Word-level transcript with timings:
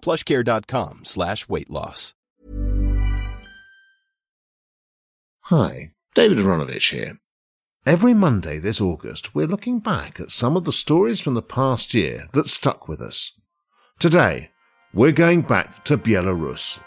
plushcare.com 0.00 1.04
slash 1.04 1.48
weight 1.48 1.70
loss. 1.70 2.14
Hi, 5.44 5.92
David 6.14 6.38
Aaronovitch 6.38 6.90
here. 6.90 7.12
Every 7.86 8.12
Monday 8.12 8.58
this 8.58 8.82
August, 8.82 9.34
we're 9.34 9.46
looking 9.46 9.78
back 9.78 10.20
at 10.20 10.30
some 10.30 10.58
of 10.58 10.64
the 10.64 10.72
stories 10.72 11.20
from 11.20 11.32
the 11.32 11.40
past 11.40 11.94
year 11.94 12.24
that 12.34 12.48
stuck 12.48 12.86
with 12.86 13.00
us. 13.00 13.32
Today, 13.98 14.50
we're 14.92 15.12
going 15.12 15.40
back 15.40 15.84
to 15.86 15.96
Belarus. 15.96 16.80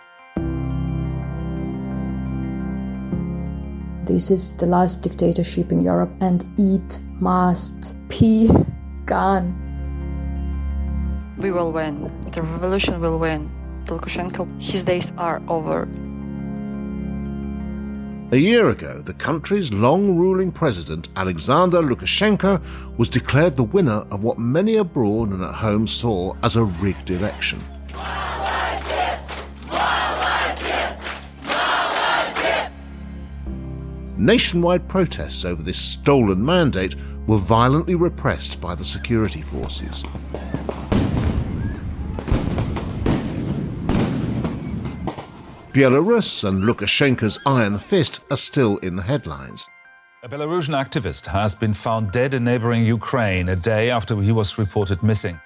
This 4.06 4.30
is 4.30 4.56
the 4.58 4.66
last 4.66 5.02
dictatorship 5.02 5.72
in 5.72 5.82
Europe 5.82 6.12
and 6.22 6.46
it 6.60 7.00
must 7.20 7.96
be 8.10 8.50
gone. 9.06 9.71
We 11.42 11.52
will 11.52 11.72
win. 11.72 12.30
The 12.30 12.44
revolution 12.44 13.02
will 13.02 13.18
win. 13.18 13.50
Lukashenko, 13.86 14.62
his 14.62 14.86
days 14.86 15.12
are 15.18 15.42
over. 15.48 15.90
A 18.32 18.38
year 18.38 18.70
ago, 18.70 19.02
the 19.02 19.16
country's 19.16 19.74
long 19.74 20.16
ruling 20.16 20.52
president, 20.52 21.10
Alexander 21.16 21.82
Lukashenko, 21.82 22.62
was 22.96 23.10
declared 23.10 23.58
the 23.58 23.64
winner 23.64 24.06
of 24.12 24.24
what 24.24 24.38
many 24.38 24.76
abroad 24.76 25.32
and 25.32 25.44
at 25.44 25.56
home 25.56 25.88
saw 25.88 26.36
as 26.44 26.58
a 26.58 26.64
rigged 26.64 27.10
election. 27.10 27.60
Nationwide 34.16 34.88
protests 34.88 35.44
over 35.44 35.64
this 35.64 35.80
stolen 35.80 36.46
mandate 36.46 36.96
were 37.26 37.38
violently 37.38 37.96
repressed 37.96 38.62
by 38.62 38.76
the 38.76 38.84
security 38.84 39.42
forces. 39.42 40.04
Belarus 45.74 46.44
and 46.44 46.64
Lukashenko's 46.64 47.40
iron 47.46 47.80
fist 47.80 48.20
are 48.30 48.36
still 48.36 48.76
in 48.80 48.98
the 48.98 49.04
headlines. 49.04 49.70
A 50.22 50.28
Belarusian 50.28 50.76
activist 50.76 51.26
has 51.28 51.56
been 51.56 51.74
found 51.74 52.12
dead 52.12 52.34
in 52.34 52.44
neighboring 52.44 52.84
Ukraine 52.84 53.48
a 53.48 53.56
day 53.56 53.90
after 53.90 54.20
he 54.20 54.34
was 54.34 54.58
reported 54.58 55.02
missing. 55.02 55.40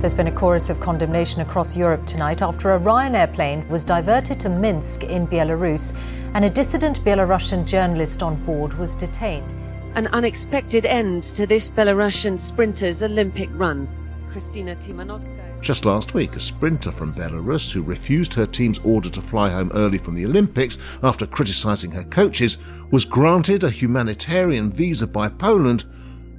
There's 0.00 0.14
been 0.14 0.28
a 0.28 0.32
chorus 0.32 0.70
of 0.70 0.80
condemnation 0.80 1.42
across 1.42 1.76
Europe 1.76 2.06
tonight 2.06 2.40
after 2.40 2.72
a 2.72 2.80
Ryanair 2.80 3.30
plane 3.34 3.68
was 3.68 3.84
diverted 3.84 4.40
to 4.40 4.48
Minsk 4.48 5.04
in 5.04 5.26
Belarus 5.26 5.94
and 6.32 6.42
a 6.42 6.48
dissident 6.48 7.04
Belarusian 7.04 7.66
journalist 7.66 8.22
on 8.22 8.42
board 8.46 8.72
was 8.78 8.94
detained. 8.94 9.52
An 9.96 10.06
unexpected 10.08 10.86
end 10.86 11.24
to 11.24 11.46
this 11.46 11.68
Belarusian 11.68 12.40
sprinter's 12.40 13.02
Olympic 13.02 13.50
run. 13.52 13.86
Kristina 14.32 14.74
Timanovskaya. 14.82 15.45
Just 15.66 15.84
last 15.84 16.14
week, 16.14 16.36
a 16.36 16.40
sprinter 16.40 16.92
from 16.92 17.12
Belarus 17.12 17.72
who 17.72 17.82
refused 17.82 18.32
her 18.34 18.46
team's 18.46 18.78
order 18.84 19.10
to 19.10 19.20
fly 19.20 19.50
home 19.50 19.72
early 19.74 19.98
from 19.98 20.14
the 20.14 20.24
Olympics 20.24 20.78
after 21.02 21.26
criticising 21.26 21.90
her 21.90 22.04
coaches 22.04 22.58
was 22.92 23.04
granted 23.04 23.64
a 23.64 23.68
humanitarian 23.68 24.70
visa 24.70 25.08
by 25.08 25.28
Poland, 25.28 25.82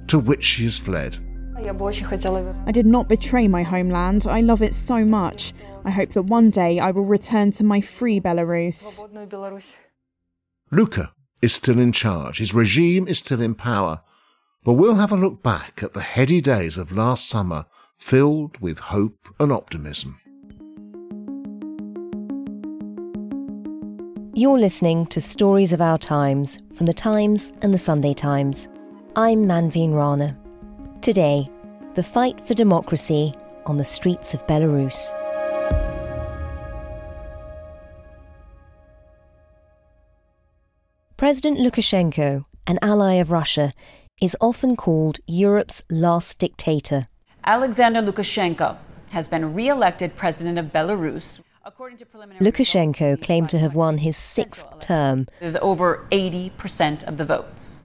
to 0.06 0.18
which 0.18 0.42
she 0.42 0.64
has 0.64 0.78
fled. 0.78 1.18
I 1.58 2.72
did 2.72 2.86
not 2.86 3.06
betray 3.10 3.48
my 3.48 3.62
homeland. 3.62 4.26
I 4.26 4.40
love 4.40 4.62
it 4.62 4.72
so 4.72 5.04
much. 5.04 5.52
I 5.84 5.90
hope 5.90 6.12
that 6.12 6.22
one 6.22 6.48
day 6.48 6.78
I 6.78 6.90
will 6.90 7.04
return 7.04 7.50
to 7.50 7.64
my 7.64 7.82
free 7.82 8.20
Belarus. 8.20 9.02
Luka 10.70 11.12
is 11.42 11.52
still 11.52 11.78
in 11.78 11.92
charge. 11.92 12.38
His 12.38 12.54
regime 12.54 13.06
is 13.06 13.18
still 13.18 13.42
in 13.42 13.54
power. 13.54 14.00
But 14.64 14.72
we'll 14.72 14.94
have 14.94 15.12
a 15.12 15.16
look 15.18 15.42
back 15.42 15.82
at 15.82 15.92
the 15.92 16.00
heady 16.00 16.40
days 16.40 16.78
of 16.78 16.92
last 16.92 17.28
summer 17.28 17.66
filled 17.98 18.58
with 18.60 18.78
hope 18.78 19.28
and 19.38 19.52
optimism. 19.52 20.20
You're 24.34 24.58
listening 24.58 25.06
to 25.06 25.20
Stories 25.20 25.72
of 25.72 25.80
Our 25.80 25.98
Times 25.98 26.60
from 26.74 26.86
The 26.86 26.92
Times 26.92 27.52
and 27.60 27.74
The 27.74 27.78
Sunday 27.78 28.14
Times. 28.14 28.68
I'm 29.16 29.46
Manveen 29.46 29.92
Rana. 29.92 30.38
Today, 31.00 31.50
the 31.94 32.02
fight 32.04 32.46
for 32.46 32.54
democracy 32.54 33.34
on 33.66 33.78
the 33.78 33.84
streets 33.84 34.32
of 34.32 34.46
Belarus. 34.46 35.12
President 41.16 41.58
Lukashenko, 41.58 42.44
an 42.68 42.78
ally 42.80 43.14
of 43.14 43.32
Russia, 43.32 43.72
is 44.22 44.36
often 44.40 44.76
called 44.76 45.18
Europe's 45.26 45.82
last 45.90 46.38
dictator. 46.38 47.08
Alexander 47.48 48.02
Lukashenko 48.02 48.76
has 49.08 49.26
been 49.26 49.54
re 49.54 49.68
elected 49.68 50.14
president 50.16 50.58
of 50.58 50.66
Belarus. 50.66 51.40
Lukashenko 52.40 53.22
claimed 53.22 53.48
to 53.48 53.58
have 53.58 53.74
won 53.74 53.96
his 53.96 54.18
sixth 54.18 54.66
term. 54.80 55.26
With 55.40 55.56
over 55.62 56.06
80% 56.10 57.04
of 57.04 57.16
the 57.16 57.24
votes. 57.24 57.82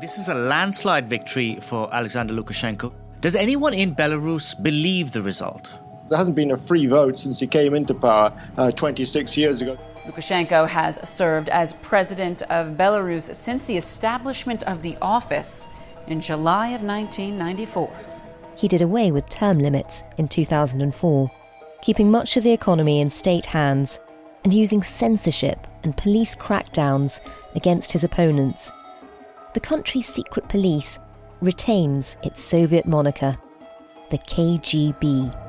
This 0.00 0.18
is 0.18 0.28
a 0.28 0.34
landslide 0.34 1.08
victory 1.08 1.60
for 1.62 1.88
Alexander 1.94 2.34
Lukashenko. 2.34 2.92
Does 3.20 3.36
anyone 3.36 3.72
in 3.72 3.94
Belarus 3.94 4.60
believe 4.60 5.12
the 5.12 5.22
result? 5.22 5.72
There 6.08 6.18
hasn't 6.18 6.34
been 6.34 6.50
a 6.50 6.58
free 6.58 6.88
vote 6.88 7.16
since 7.16 7.38
he 7.38 7.46
came 7.46 7.74
into 7.74 7.94
power 7.94 8.32
uh, 8.56 8.72
26 8.72 9.36
years 9.36 9.62
ago. 9.62 9.78
Lukashenko 10.04 10.68
has 10.68 10.98
served 11.08 11.48
as 11.50 11.74
president 11.74 12.42
of 12.50 12.76
Belarus 12.76 13.32
since 13.36 13.66
the 13.66 13.76
establishment 13.76 14.64
of 14.64 14.82
the 14.82 14.98
office 15.00 15.68
in 16.10 16.20
July 16.20 16.68
of 16.68 16.82
1994. 16.82 17.90
He 18.56 18.68
did 18.68 18.82
away 18.82 19.12
with 19.12 19.28
term 19.28 19.58
limits 19.58 20.02
in 20.16 20.28
2004, 20.28 21.30
keeping 21.82 22.10
much 22.10 22.36
of 22.36 22.44
the 22.44 22.52
economy 22.52 23.00
in 23.00 23.10
state 23.10 23.46
hands 23.46 24.00
and 24.44 24.52
using 24.52 24.82
censorship 24.82 25.66
and 25.84 25.96
police 25.96 26.34
crackdowns 26.34 27.20
against 27.54 27.92
his 27.92 28.04
opponents. 28.04 28.72
The 29.54 29.60
country's 29.60 30.06
secret 30.06 30.48
police 30.48 30.98
retains 31.40 32.16
its 32.22 32.40
Soviet 32.40 32.86
moniker, 32.86 33.38
the 34.10 34.18
KGB. 34.18 35.44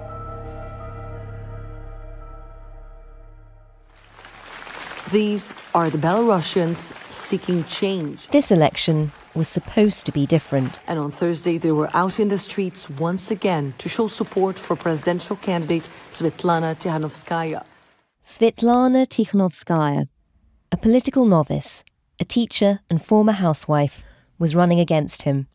These 5.11 5.55
are 5.73 5.89
the 5.89 5.97
Belarusians 5.97 6.93
seeking 7.09 7.63
change. 7.63 8.27
This 8.27 8.51
election 8.51 9.11
was 9.35 9.47
supposed 9.47 10.05
to 10.05 10.11
be 10.11 10.25
different. 10.25 10.79
And 10.87 10.99
on 10.99 11.11
Thursday, 11.11 11.57
they 11.57 11.71
were 11.71 11.89
out 11.93 12.19
in 12.19 12.29
the 12.29 12.37
streets 12.37 12.89
once 12.89 13.31
again 13.31 13.73
to 13.77 13.89
show 13.89 14.07
support 14.07 14.57
for 14.57 14.75
presidential 14.75 15.35
candidate 15.35 15.89
Svetlana 16.11 16.75
Tikhanovskaya. 16.75 17.63
Svetlana 18.23 19.07
Tikhanovskaya, 19.07 20.07
a 20.71 20.77
political 20.77 21.25
novice, 21.25 21.83
a 22.19 22.25
teacher, 22.25 22.79
and 22.89 23.03
former 23.03 23.31
housewife, 23.33 24.03
was 24.37 24.55
running 24.55 24.79
against 24.79 25.23
him. 25.23 25.47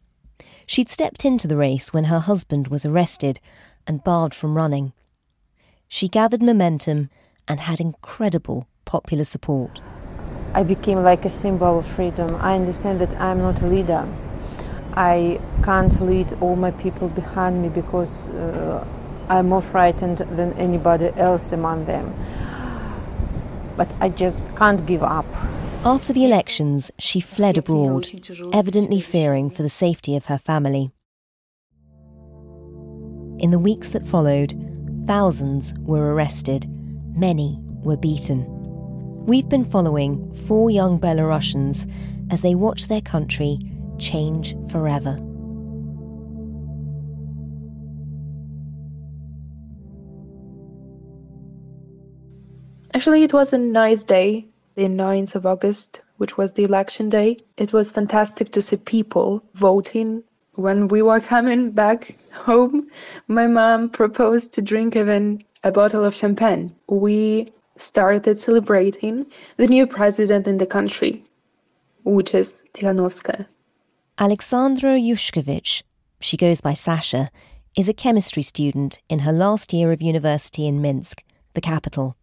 She'd 0.66 0.88
stepped 0.88 1.24
into 1.24 1.46
the 1.46 1.56
race 1.56 1.92
when 1.92 2.04
her 2.04 2.20
husband 2.20 2.68
was 2.68 2.86
arrested 2.86 3.40
and 3.86 4.04
barred 4.04 4.34
from 4.34 4.56
running. 4.56 4.92
She 5.88 6.08
gathered 6.08 6.42
momentum 6.42 7.10
and 7.46 7.60
had 7.60 7.80
incredible 7.80 8.66
popular 8.84 9.24
support. 9.24 9.80
I 10.54 10.62
became 10.62 11.02
like 11.02 11.24
a 11.24 11.28
symbol 11.28 11.80
of 11.80 11.86
freedom. 11.86 12.36
I 12.36 12.54
understand 12.54 13.00
that 13.00 13.20
I'm 13.20 13.38
not 13.38 13.60
a 13.60 13.66
leader. 13.66 14.08
I 14.96 15.40
can't 15.64 16.00
lead 16.00 16.32
all 16.40 16.54
my 16.54 16.70
people 16.70 17.08
behind 17.08 17.60
me 17.60 17.68
because 17.68 18.28
uh, 18.28 18.86
I'm 19.28 19.48
more 19.48 19.62
frightened 19.62 20.18
than 20.18 20.52
anybody 20.52 21.10
else 21.16 21.50
among 21.50 21.86
them. 21.86 22.14
But 23.76 23.92
I 24.00 24.10
just 24.10 24.44
can't 24.54 24.86
give 24.86 25.02
up. 25.02 25.26
After 25.84 26.12
the 26.12 26.24
elections, 26.24 26.92
she 27.00 27.20
fled 27.20 27.58
abroad, 27.58 28.06
evidently 28.52 29.00
fearing 29.00 29.50
for 29.50 29.64
the 29.64 29.68
safety 29.68 30.14
of 30.14 30.26
her 30.26 30.38
family. 30.38 30.92
In 33.40 33.50
the 33.50 33.58
weeks 33.58 33.88
that 33.88 34.06
followed, 34.06 34.54
thousands 35.08 35.74
were 35.80 36.14
arrested, 36.14 36.70
many 37.16 37.58
were 37.82 37.96
beaten. 37.96 38.53
We've 39.26 39.48
been 39.48 39.64
following 39.64 40.30
four 40.34 40.68
young 40.68 41.00
Belarusians 41.00 41.90
as 42.30 42.42
they 42.42 42.54
watch 42.54 42.88
their 42.88 43.00
country 43.00 43.58
change 43.98 44.54
forever. 44.68 45.18
Actually, 52.92 53.22
it 53.22 53.32
was 53.32 53.54
a 53.54 53.58
nice 53.58 54.02
day, 54.02 54.46
the 54.74 54.82
9th 54.82 55.36
of 55.36 55.46
August, 55.46 56.02
which 56.18 56.36
was 56.36 56.52
the 56.52 56.64
election 56.64 57.08
day. 57.08 57.38
It 57.56 57.72
was 57.72 57.90
fantastic 57.90 58.52
to 58.52 58.60
see 58.60 58.76
people 58.76 59.42
voting. 59.54 60.22
When 60.56 60.86
we 60.88 61.00
were 61.00 61.20
coming 61.20 61.70
back 61.70 62.18
home, 62.30 62.90
my 63.28 63.46
mom 63.46 63.88
proposed 63.88 64.52
to 64.52 64.60
drink 64.60 64.96
even 64.96 65.42
a 65.62 65.72
bottle 65.72 66.04
of 66.04 66.14
champagne. 66.14 66.76
We 66.88 67.50
started 67.76 68.40
celebrating 68.40 69.26
the 69.56 69.66
new 69.66 69.86
president 69.86 70.46
in 70.46 70.58
the 70.58 70.66
country, 70.66 71.24
which 72.04 72.34
is 72.34 72.64
Tikhanovskaya. 72.74 73.46
Alexandra 74.18 74.92
Yushkevich, 74.92 75.82
she 76.20 76.36
goes 76.36 76.60
by 76.60 76.74
Sasha, 76.74 77.30
is 77.76 77.88
a 77.88 77.94
chemistry 77.94 78.42
student 78.42 79.00
in 79.08 79.20
her 79.20 79.32
last 79.32 79.72
year 79.72 79.90
of 79.90 80.00
university 80.00 80.66
in 80.66 80.80
Minsk, 80.80 81.24
the 81.54 81.60
capital. 81.60 82.16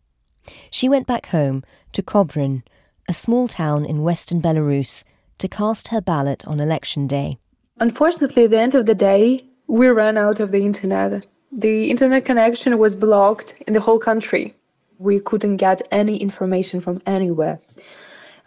She 0.70 0.88
went 0.88 1.08
back 1.08 1.28
home 1.28 1.64
to 1.92 2.02
Kobrin, 2.02 2.64
a 3.10 3.14
small 3.14 3.48
town 3.48 3.86
in 3.86 4.04
western 4.04 4.42
Belarus, 4.42 5.04
to 5.40 5.48
cast 5.48 5.90
her 5.90 6.00
ballot 6.00 6.46
on 6.48 6.60
election 6.60 7.08
day. 7.08 7.38
Unfortunately, 7.80 8.46
at 8.46 8.52
the 8.52 8.60
end 8.60 8.76
of 8.76 8.86
the 8.86 8.96
day, 8.96 9.44
we 9.68 9.88
ran 9.88 10.18
out 10.18 10.40
of 10.40 10.52
the 10.52 10.66
internet. 10.66 11.26
The 11.52 11.90
internet 11.90 12.26
connection 12.26 12.78
was 12.78 12.96
blocked 12.96 13.62
in 13.68 13.74
the 13.74 13.82
whole 13.82 14.00
country. 14.00 14.56
We 15.02 15.20
couldn't 15.20 15.58
get 15.58 15.82
any 15.92 16.18
information 16.18 16.80
from 16.80 17.02
anywhere. 17.08 17.60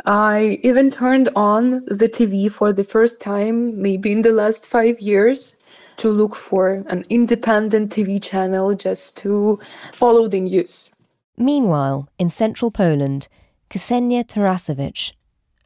I 0.07 0.61
even 0.63 0.91
turned 0.91 1.31
on 1.35 1.85
the 1.87 2.09
TV 2.09 2.51
for 2.51 2.73
the 2.73 2.85
first 2.85 3.21
time, 3.21 3.83
maybe 3.83 4.13
in 4.13 4.23
the 4.23 4.33
last 4.33 4.69
five 4.69 5.01
years, 5.01 5.57
to 5.97 6.09
look 6.09 6.37
for 6.37 6.85
an 6.89 7.05
independent 7.11 7.91
TV 7.91 8.23
channel 8.23 8.75
just 8.75 9.17
to 9.19 9.59
follow 9.93 10.29
the 10.29 10.41
news. 10.41 10.91
Meanwhile, 11.37 12.09
in 12.19 12.31
central 12.31 12.71
Poland, 12.71 13.27
Ksenia 13.71 14.25
Tarasevich, 14.25 15.13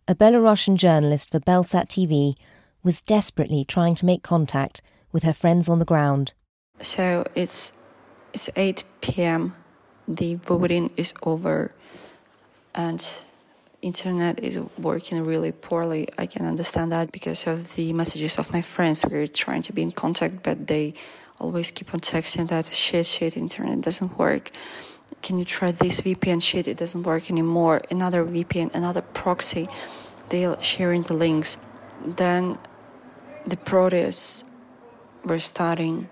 a 0.06 0.14
Belarusian 0.14 0.76
journalist 0.76 1.31
for 1.31 1.40
Belsat 1.40 1.88
TV, 1.88 2.35
was 2.82 3.02
desperately 3.02 3.64
trying 3.64 3.94
to 3.96 4.06
make 4.06 4.23
contact 4.23 4.81
with 5.12 5.25
her 5.25 5.35
friends 5.35 5.69
on 5.69 5.79
the 5.79 5.85
ground. 5.85 6.32
So 6.81 7.26
it's 7.35 7.75
it's 8.32 8.49
8 8.56 8.85
p.m. 9.00 9.55
The 10.08 10.34
voting 10.37 10.90
is 10.96 11.14
over, 11.22 11.72
and 12.75 13.06
internet 13.82 14.40
is 14.40 14.58
working 14.78 15.25
really 15.25 15.52
poorly. 15.52 16.08
I 16.19 16.26
can 16.26 16.46
understand 16.46 16.90
that 16.93 17.12
because 17.12 17.46
of 17.46 17.76
the 17.76 17.93
messages 17.93 18.38
of 18.38 18.50
my 18.52 18.62
friends. 18.62 19.05
We're 19.05 19.28
trying 19.28 19.62
to 19.62 19.72
be 19.72 19.82
in 19.82 19.93
contact, 19.93 20.43
but 20.43 20.66
they 20.66 20.94
always 21.38 21.70
keep 21.70 21.94
on 21.94 22.00
texting 22.00 22.49
that 22.49 22.66
shit, 22.66 23.06
shit, 23.06 23.37
internet 23.37 23.82
doesn't 23.82 24.19
work 24.19 24.50
can 25.22 25.38
you 25.38 25.44
try 25.44 25.72
this 25.72 26.00
VPN 26.00 26.43
shit? 26.43 26.69
It 26.69 26.76
doesn't 26.76 27.02
work 27.02 27.31
anymore. 27.31 27.82
Another 27.90 28.25
VPN, 28.25 28.75
another 28.75 29.02
proxy. 29.02 29.69
They're 30.28 30.62
sharing 30.62 31.02
the 31.02 31.14
links. 31.14 31.58
Then 32.04 32.58
the 33.46 33.56
protests 33.56 34.44
were 35.25 35.38
starting. 35.38 36.08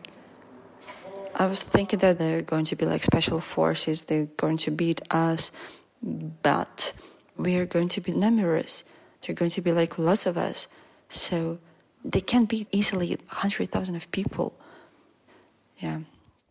I 1.39 1.47
was 1.47 1.63
thinking 1.63 1.99
that 1.99 2.19
they're 2.19 2.41
going 2.41 2.65
to 2.67 2.77
be 2.77 2.87
like 2.87 3.05
special 3.05 3.41
forces, 3.41 4.03
they're 4.03 4.25
going 4.39 4.57
to 4.59 4.71
beat 4.71 5.03
us, 5.11 5.53
but 6.03 6.95
we 7.37 7.57
are 7.57 7.67
going 7.67 7.89
to 7.89 8.01
be 8.01 8.13
numerous. 8.13 8.85
They're 9.21 9.35
going 9.35 9.51
to 9.51 9.61
be 9.61 9.73
like 9.73 9.99
lots 9.99 10.25
of 10.25 10.39
us. 10.39 10.67
So 11.11 11.59
they 12.05 12.23
can 12.23 12.47
beat 12.47 12.69
easily 12.73 13.09
100,000 13.09 13.95
of 13.95 14.11
people. 14.13 14.59
Yeah. 15.77 16.01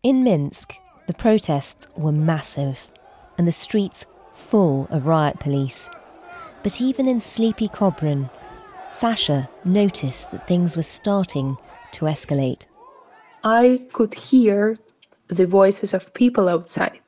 In 0.04 0.22
Minsk, 0.22 0.74
the 1.08 1.14
protests 1.14 1.88
were 1.96 2.12
massive 2.12 2.90
and 3.38 3.48
the 3.48 3.52
streets 3.52 4.06
full 4.34 4.86
of 4.90 5.06
riot 5.06 5.40
police. 5.40 5.90
But 6.62 6.80
even 6.80 7.08
in 7.08 7.20
sleepy 7.20 7.68
Kobrin, 7.68 8.30
Sasha 8.92 9.48
noticed 9.64 10.30
that 10.30 10.46
things 10.46 10.76
were 10.76 10.82
starting 10.82 11.56
to 11.92 12.04
escalate. 12.04 12.66
I 13.46 13.86
could 13.92 14.12
hear 14.12 14.76
the 15.28 15.46
voices 15.46 15.94
of 15.94 16.12
people 16.14 16.48
outside. 16.48 17.00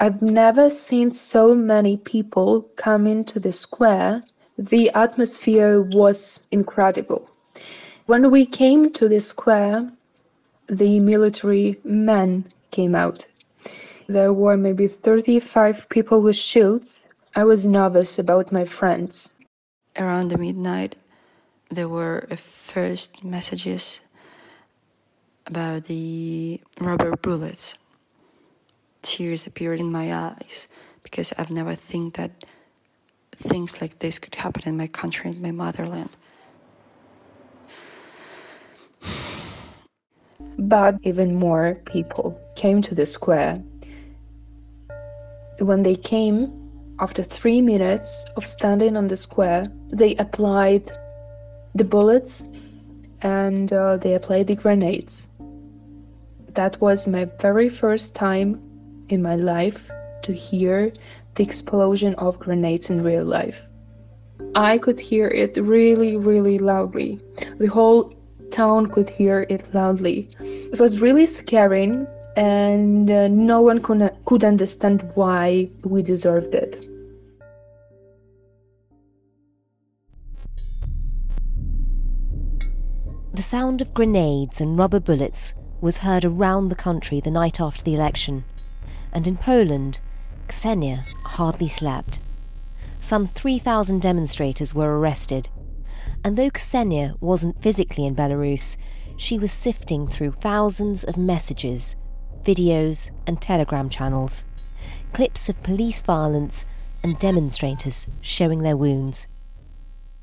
I've 0.00 0.20
never 0.20 0.68
seen 0.68 1.12
so 1.12 1.54
many 1.54 1.98
people 1.98 2.62
come 2.74 3.06
into 3.06 3.38
the 3.38 3.52
square. 3.52 4.24
The 4.58 4.90
atmosphere 4.90 5.82
was 5.82 6.48
incredible. 6.50 7.30
When 8.06 8.32
we 8.32 8.44
came 8.44 8.92
to 8.94 9.08
the 9.08 9.20
square, 9.20 9.88
the 10.66 10.98
military 10.98 11.78
men 11.84 12.46
came 12.72 12.96
out 12.96 13.26
there 14.08 14.32
were 14.32 14.56
maybe 14.56 14.86
35 14.86 15.88
people 15.88 16.22
with 16.22 16.36
shields. 16.36 17.08
I 17.36 17.44
was 17.44 17.64
nervous 17.64 18.18
about 18.18 18.52
my 18.52 18.64
friends. 18.64 19.34
Around 19.96 20.38
midnight, 20.38 20.96
there 21.70 21.88
were 21.88 22.26
first 22.36 23.24
messages 23.24 24.00
about 25.46 25.84
the 25.84 26.60
rubber 26.80 27.16
bullets. 27.16 27.76
Tears 29.02 29.46
appeared 29.46 29.80
in 29.80 29.92
my 29.92 30.14
eyes 30.14 30.68
because 31.02 31.32
I've 31.36 31.50
never 31.50 31.74
think 31.74 32.14
that 32.14 32.46
things 33.36 33.80
like 33.80 33.98
this 33.98 34.18
could 34.18 34.34
happen 34.34 34.62
in 34.66 34.76
my 34.76 34.86
country, 34.86 35.30
in 35.30 35.42
my 35.42 35.50
motherland. 35.50 36.10
But 40.58 40.96
even 41.02 41.34
more 41.34 41.74
people 41.84 42.40
came 42.54 42.80
to 42.82 42.94
the 42.94 43.06
square 43.06 43.62
when 45.58 45.82
they 45.82 45.96
came, 45.96 46.52
after 47.00 47.22
three 47.22 47.60
minutes 47.60 48.24
of 48.36 48.46
standing 48.46 48.96
on 48.96 49.08
the 49.08 49.16
square, 49.16 49.66
they 49.90 50.14
applied 50.16 50.90
the 51.74 51.84
bullets 51.84 52.44
and 53.22 53.72
uh, 53.72 53.96
they 53.96 54.14
applied 54.14 54.46
the 54.46 54.54
grenades. 54.54 55.26
That 56.54 56.80
was 56.80 57.08
my 57.08 57.24
very 57.40 57.68
first 57.68 58.14
time 58.14 58.60
in 59.08 59.22
my 59.22 59.34
life 59.34 59.90
to 60.22 60.32
hear 60.32 60.92
the 61.34 61.42
explosion 61.42 62.14
of 62.14 62.38
grenades 62.38 62.90
in 62.90 63.02
real 63.02 63.24
life. 63.24 63.66
I 64.54 64.78
could 64.78 65.00
hear 65.00 65.26
it 65.28 65.56
really, 65.56 66.16
really 66.16 66.58
loudly. 66.58 67.20
The 67.58 67.66
whole 67.66 68.14
town 68.52 68.86
could 68.86 69.10
hear 69.10 69.46
it 69.50 69.74
loudly. 69.74 70.28
It 70.40 70.78
was 70.78 71.00
really 71.00 71.26
scary 71.26 72.06
and 72.36 73.10
uh, 73.10 73.26
no 73.28 73.60
one 73.60 73.80
could, 73.80 74.08
could 74.24 74.44
understand 74.44 75.10
why 75.14 75.68
we 75.82 76.02
deserved 76.02 76.54
it. 76.54 76.86
The 83.32 83.42
sound 83.42 83.80
of 83.80 83.92
grenades 83.92 84.60
and 84.60 84.78
rubber 84.78 85.00
bullets 85.00 85.54
was 85.84 85.98
heard 85.98 86.24
around 86.24 86.70
the 86.70 86.74
country 86.74 87.20
the 87.20 87.30
night 87.30 87.60
after 87.60 87.84
the 87.84 87.94
election, 87.94 88.42
and 89.12 89.26
in 89.26 89.36
Poland, 89.36 90.00
Ksenia 90.48 91.04
hardly 91.24 91.68
slept. 91.68 92.20
Some 93.02 93.26
3,000 93.26 94.00
demonstrators 94.00 94.74
were 94.74 94.98
arrested, 94.98 95.50
and 96.24 96.38
though 96.38 96.48
Ksenia 96.48 97.20
wasn't 97.20 97.60
physically 97.60 98.06
in 98.06 98.16
Belarus, 98.16 98.78
she 99.18 99.38
was 99.38 99.52
sifting 99.52 100.08
through 100.08 100.32
thousands 100.32 101.04
of 101.04 101.18
messages 101.18 101.96
videos, 102.44 103.10
and 103.26 103.40
telegram 103.40 103.88
channels, 103.88 104.44
clips 105.12 105.48
of 105.48 105.62
police 105.62 106.02
violence 106.02 106.64
and 107.02 107.18
demonstrators 107.18 108.06
showing 108.20 108.62
their 108.62 108.76
wounds. 108.76 109.26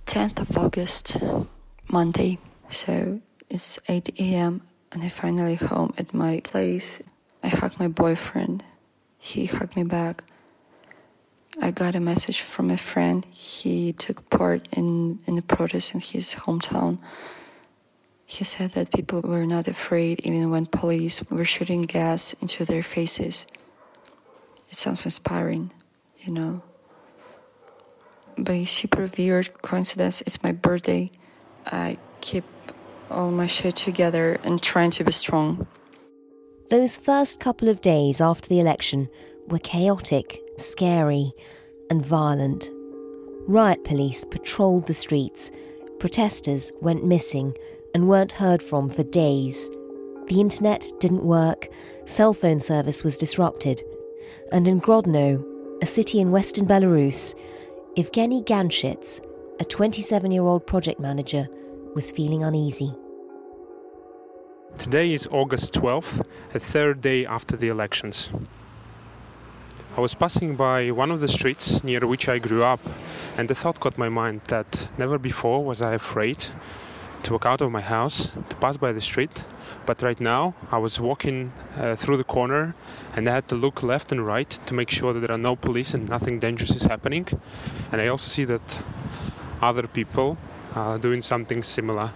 10th 0.05 0.39
of 0.39 0.57
August, 0.57 1.17
Monday. 1.87 2.39
So 2.69 3.21
it's 3.49 3.79
8 3.87 4.09
a.m. 4.19 4.61
and 4.91 5.03
I 5.03 5.09
finally 5.09 5.55
home 5.55 5.93
at 5.97 6.13
my 6.13 6.41
place. 6.43 7.01
I 7.43 7.47
hug 7.47 7.79
my 7.79 7.87
boyfriend. 7.87 8.63
He 9.17 9.45
hugged 9.45 9.75
me 9.75 9.83
back. 9.83 10.23
I 11.61 11.71
got 11.71 11.95
a 11.95 11.99
message 11.99 12.41
from 12.41 12.69
a 12.69 12.77
friend. 12.77 13.25
He 13.31 13.93
took 13.93 14.29
part 14.29 14.67
in, 14.73 15.19
in 15.25 15.35
the 15.35 15.41
protest 15.41 15.93
in 15.93 15.99
his 15.99 16.35
hometown. 16.35 16.99
He 18.25 18.43
said 18.43 18.73
that 18.73 18.93
people 18.93 19.21
were 19.21 19.45
not 19.45 19.67
afraid 19.67 20.21
even 20.21 20.49
when 20.49 20.65
police 20.65 21.21
were 21.29 21.45
shooting 21.45 21.81
gas 21.81 22.33
into 22.41 22.63
their 22.63 22.83
faces. 22.83 23.45
It 24.69 24.77
sounds 24.77 25.03
inspiring, 25.03 25.73
you 26.17 26.31
know. 26.31 26.63
By 28.37 28.63
super 28.63 29.09
weird 29.17 29.61
coincidence, 29.61 30.21
it's 30.21 30.41
my 30.41 30.53
birthday. 30.53 31.11
I 31.65 31.97
keep 32.21 32.45
all 33.11 33.31
my 33.31 33.47
shit 33.47 33.75
together 33.75 34.39
and 34.43 34.61
trying 34.61 34.91
to 34.91 35.03
be 35.03 35.11
strong. 35.11 35.67
Those 36.69 36.97
first 36.97 37.39
couple 37.39 37.67
of 37.67 37.81
days 37.81 38.21
after 38.21 38.47
the 38.47 38.59
election 38.59 39.09
were 39.47 39.59
chaotic, 39.59 40.39
scary, 40.57 41.33
and 41.89 42.05
violent. 42.05 42.69
Riot 43.47 43.83
police 43.83 44.23
patrolled 44.23 44.87
the 44.87 44.93
streets, 44.93 45.51
protesters 45.99 46.71
went 46.81 47.05
missing 47.05 47.53
and 47.93 48.07
weren't 48.07 48.31
heard 48.31 48.63
from 48.63 48.89
for 48.89 49.03
days. 49.03 49.69
The 50.27 50.39
internet 50.39 50.89
didn't 50.99 51.25
work, 51.25 51.67
cell 52.05 52.33
phone 52.33 52.61
service 52.61 53.03
was 53.03 53.17
disrupted, 53.17 53.83
and 54.51 54.67
in 54.67 54.79
Grodno, 54.79 55.43
a 55.81 55.85
city 55.85 56.21
in 56.21 56.31
western 56.31 56.65
Belarus, 56.65 57.35
Evgeny 57.97 58.45
Ganshits, 58.45 59.19
a 59.59 59.65
27 59.65 60.31
year 60.31 60.43
old 60.43 60.65
project 60.65 60.99
manager, 60.99 61.49
was 61.95 62.11
feeling 62.11 62.43
uneasy. 62.43 62.93
Today 64.77 65.13
is 65.13 65.27
August 65.31 65.73
12th, 65.73 66.25
a 66.53 66.59
third 66.59 67.01
day 67.01 67.25
after 67.25 67.55
the 67.55 67.67
elections. 67.67 68.29
I 69.95 70.01
was 70.01 70.13
passing 70.13 70.55
by 70.55 70.91
one 70.91 71.11
of 71.11 71.21
the 71.21 71.27
streets 71.27 71.83
near 71.83 72.05
which 72.07 72.27
I 72.27 72.39
grew 72.39 72.63
up, 72.63 72.79
and 73.37 73.49
the 73.49 73.55
thought 73.55 73.79
caught 73.79 73.97
my 73.97 74.09
mind 74.09 74.41
that 74.47 74.89
never 74.97 75.17
before 75.17 75.63
was 75.63 75.81
I 75.81 75.93
afraid 75.93 76.47
to 77.23 77.33
walk 77.33 77.45
out 77.45 77.61
of 77.61 77.71
my 77.71 77.81
house, 77.81 78.31
to 78.49 78.55
pass 78.57 78.77
by 78.77 78.91
the 78.91 79.01
street, 79.01 79.43
but 79.85 80.01
right 80.01 80.19
now 80.19 80.55
I 80.71 80.77
was 80.77 80.99
walking 80.99 81.53
uh, 81.77 81.95
through 81.95 82.17
the 82.17 82.23
corner 82.23 82.75
and 83.15 83.29
I 83.29 83.33
had 83.33 83.47
to 83.49 83.55
look 83.55 83.83
left 83.83 84.11
and 84.11 84.25
right 84.25 84.49
to 84.49 84.73
make 84.73 84.89
sure 84.89 85.13
that 85.13 85.19
there 85.19 85.31
are 85.31 85.37
no 85.37 85.55
police 85.55 85.93
and 85.93 86.09
nothing 86.09 86.39
dangerous 86.39 86.75
is 86.75 86.83
happening. 86.83 87.27
And 87.91 88.01
I 88.01 88.07
also 88.07 88.27
see 88.27 88.45
that 88.45 88.83
other 89.61 89.87
people 89.87 90.37
are 90.73 90.97
doing 90.97 91.21
something 91.21 91.61
similar. 91.61 92.11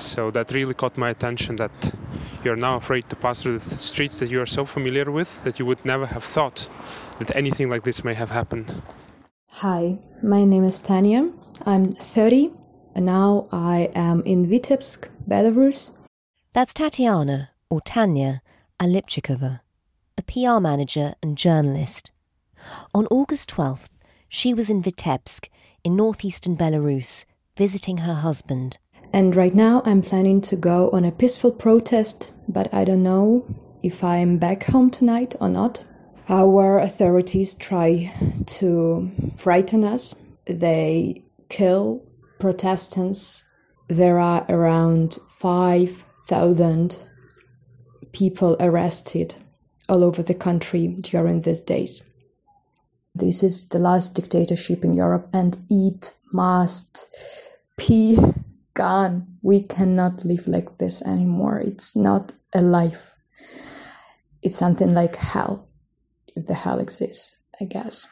So 0.00 0.30
that 0.30 0.50
really 0.52 0.74
caught 0.74 0.96
my 0.96 1.10
attention 1.10 1.56
that 1.56 1.94
you're 2.42 2.56
now 2.56 2.76
afraid 2.76 3.08
to 3.10 3.16
pass 3.16 3.42
through 3.42 3.58
the 3.58 3.76
streets 3.76 4.18
that 4.18 4.30
you 4.30 4.40
are 4.40 4.46
so 4.46 4.64
familiar 4.64 5.10
with 5.10 5.44
that 5.44 5.58
you 5.58 5.66
would 5.66 5.84
never 5.84 6.06
have 6.06 6.24
thought 6.24 6.68
that 7.18 7.34
anything 7.36 7.68
like 7.68 7.82
this 7.84 8.02
may 8.02 8.14
have 8.14 8.30
happened. 8.30 8.82
Hi, 9.48 9.98
my 10.22 10.44
name 10.44 10.64
is 10.64 10.80
Tanya. 10.80 11.30
I'm 11.66 11.92
30 11.92 12.50
and 12.94 13.06
now 13.06 13.46
I 13.52 13.90
am 13.94 14.22
in 14.22 14.46
Vitebsk, 14.46 15.08
Belarus. 15.28 15.90
That's 16.52 16.74
Tatiana, 16.74 17.50
or 17.68 17.80
Tanya, 17.80 18.42
Alipchikova, 18.80 19.60
a 20.18 20.22
PR 20.22 20.60
manager 20.60 21.14
and 21.22 21.36
journalist. 21.36 22.10
On 22.94 23.06
August 23.06 23.50
12th, 23.50 23.88
she 24.28 24.52
was 24.54 24.70
in 24.70 24.82
Vitebsk, 24.82 25.48
in 25.84 25.96
northeastern 25.96 26.56
Belarus, 26.56 27.24
visiting 27.56 27.98
her 27.98 28.14
husband. 28.14 28.78
And 29.12 29.34
right 29.34 29.54
now 29.54 29.82
I'm 29.84 30.02
planning 30.02 30.40
to 30.42 30.56
go 30.56 30.90
on 30.90 31.04
a 31.04 31.10
peaceful 31.12 31.50
protest, 31.50 32.32
but 32.48 32.72
I 32.72 32.84
don't 32.84 33.02
know 33.02 33.44
if 33.82 34.04
I'm 34.04 34.38
back 34.38 34.64
home 34.64 34.90
tonight 34.90 35.34
or 35.40 35.48
not. 35.48 35.84
Our 36.28 36.78
authorities 36.78 37.54
try 37.54 38.12
to 38.46 39.10
frighten 39.36 39.84
us. 39.84 40.14
They 40.46 41.24
kill 41.48 42.04
Protestants. 42.38 43.44
There 43.88 44.20
are 44.20 44.46
around 44.48 45.18
5,000 45.28 47.04
people 48.12 48.56
arrested 48.60 49.34
all 49.88 50.04
over 50.04 50.22
the 50.22 50.34
country 50.34 50.86
during 51.00 51.40
these 51.40 51.60
days. 51.60 52.04
This 53.12 53.42
is 53.42 53.68
the 53.70 53.80
last 53.80 54.14
dictatorship 54.14 54.84
in 54.84 54.94
Europe, 54.94 55.28
and 55.32 55.58
it 55.68 56.12
must 56.32 57.08
be 57.76 58.16
gone. 58.80 59.26
We 59.42 59.60
cannot 59.60 60.24
live 60.24 60.48
like 60.48 60.78
this 60.78 61.02
anymore. 61.02 61.60
It's 61.60 61.94
not 61.94 62.32
a 62.54 62.62
life. 62.62 63.14
It's 64.42 64.56
something 64.56 64.94
like 64.94 65.16
hell, 65.16 65.68
if 66.34 66.46
the 66.46 66.54
hell 66.54 66.78
exists, 66.78 67.36
I 67.60 67.66
guess. 67.66 68.08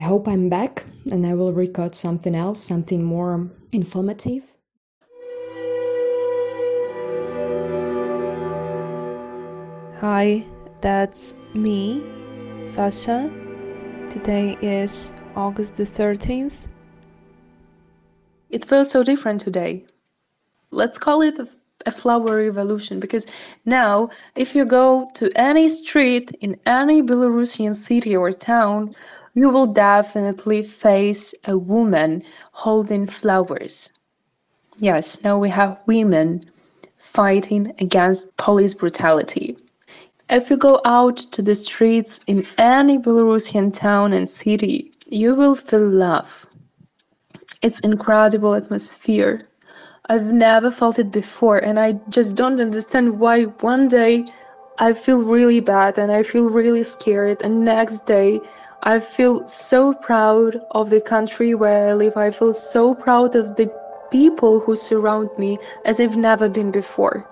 I 0.00 0.04
hope 0.06 0.26
I'm 0.26 0.48
back 0.48 0.84
and 1.12 1.24
I 1.24 1.34
will 1.34 1.52
record 1.52 1.94
something 1.94 2.34
else, 2.34 2.60
something 2.60 3.04
more 3.04 3.52
informative. 3.70 4.44
Hi, 10.00 10.44
that's 10.80 11.34
me, 11.54 12.02
Sasha. 12.64 13.30
Today 14.10 14.56
is 14.60 15.12
August 15.36 15.76
the 15.76 15.84
13th. 15.84 16.66
It 18.50 18.64
feels 18.64 18.90
so 18.90 19.02
different 19.02 19.40
today. 19.40 19.84
Let's 20.70 20.98
call 20.98 21.22
it 21.22 21.38
a, 21.38 21.48
a 21.86 21.90
flower 21.90 22.36
revolution 22.36 23.00
because 23.00 23.26
now, 23.64 24.10
if 24.36 24.54
you 24.54 24.64
go 24.64 25.10
to 25.14 25.30
any 25.36 25.68
street 25.68 26.30
in 26.40 26.58
any 26.66 27.02
Belarusian 27.02 27.74
city 27.74 28.16
or 28.16 28.32
town, 28.32 28.94
you 29.34 29.50
will 29.50 29.66
definitely 29.66 30.62
face 30.62 31.34
a 31.44 31.56
woman 31.56 32.22
holding 32.52 33.06
flowers. 33.06 33.90
Yes, 34.78 35.22
now 35.22 35.38
we 35.38 35.48
have 35.50 35.78
women 35.86 36.42
fighting 36.96 37.74
against 37.78 38.36
police 38.36 38.74
brutality. 38.74 39.56
If 40.30 40.50
you 40.50 40.56
go 40.56 40.80
out 40.84 41.16
to 41.32 41.42
the 41.42 41.54
streets 41.54 42.20
in 42.26 42.44
any 42.58 42.98
Belarusian 42.98 43.72
town 43.72 44.12
and 44.12 44.28
city, 44.28 44.92
you 45.06 45.34
will 45.34 45.54
feel 45.54 45.88
love. 45.88 46.46
It's 47.60 47.80
incredible 47.80 48.54
atmosphere. 48.54 49.48
I've 50.08 50.32
never 50.32 50.70
felt 50.70 51.00
it 51.00 51.10
before 51.10 51.58
and 51.58 51.78
I 51.78 51.94
just 52.08 52.36
don't 52.36 52.60
understand 52.60 53.18
why 53.18 53.44
one 53.44 53.88
day 53.88 54.26
I 54.78 54.92
feel 54.92 55.22
really 55.22 55.58
bad 55.58 55.98
and 55.98 56.12
I 56.12 56.22
feel 56.22 56.48
really 56.50 56.84
scared 56.84 57.42
and 57.42 57.64
next 57.64 58.06
day 58.06 58.40
I 58.84 59.00
feel 59.00 59.46
so 59.48 59.92
proud 59.92 60.60
of 60.70 60.90
the 60.90 61.00
country 61.00 61.56
where 61.56 61.88
I 61.88 61.94
live. 61.94 62.16
I 62.16 62.30
feel 62.30 62.52
so 62.52 62.94
proud 62.94 63.34
of 63.34 63.56
the 63.56 63.68
people 64.12 64.60
who 64.60 64.76
surround 64.76 65.28
me 65.36 65.58
as 65.84 65.98
I've 65.98 66.16
never 66.16 66.48
been 66.48 66.70
before. 66.70 67.28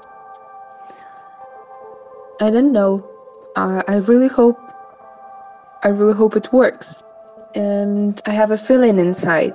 I 2.40 2.50
don't 2.50 2.72
know. 2.72 3.08
Uh, 3.54 3.84
I 3.86 3.98
really 3.98 4.28
hope. 4.28 4.58
I 5.84 5.88
really 5.88 6.14
hope 6.14 6.34
it 6.34 6.52
works. 6.52 6.96
And 7.54 8.20
I 8.26 8.32
have 8.32 8.50
a 8.50 8.58
feeling 8.58 8.98
inside. 8.98 9.54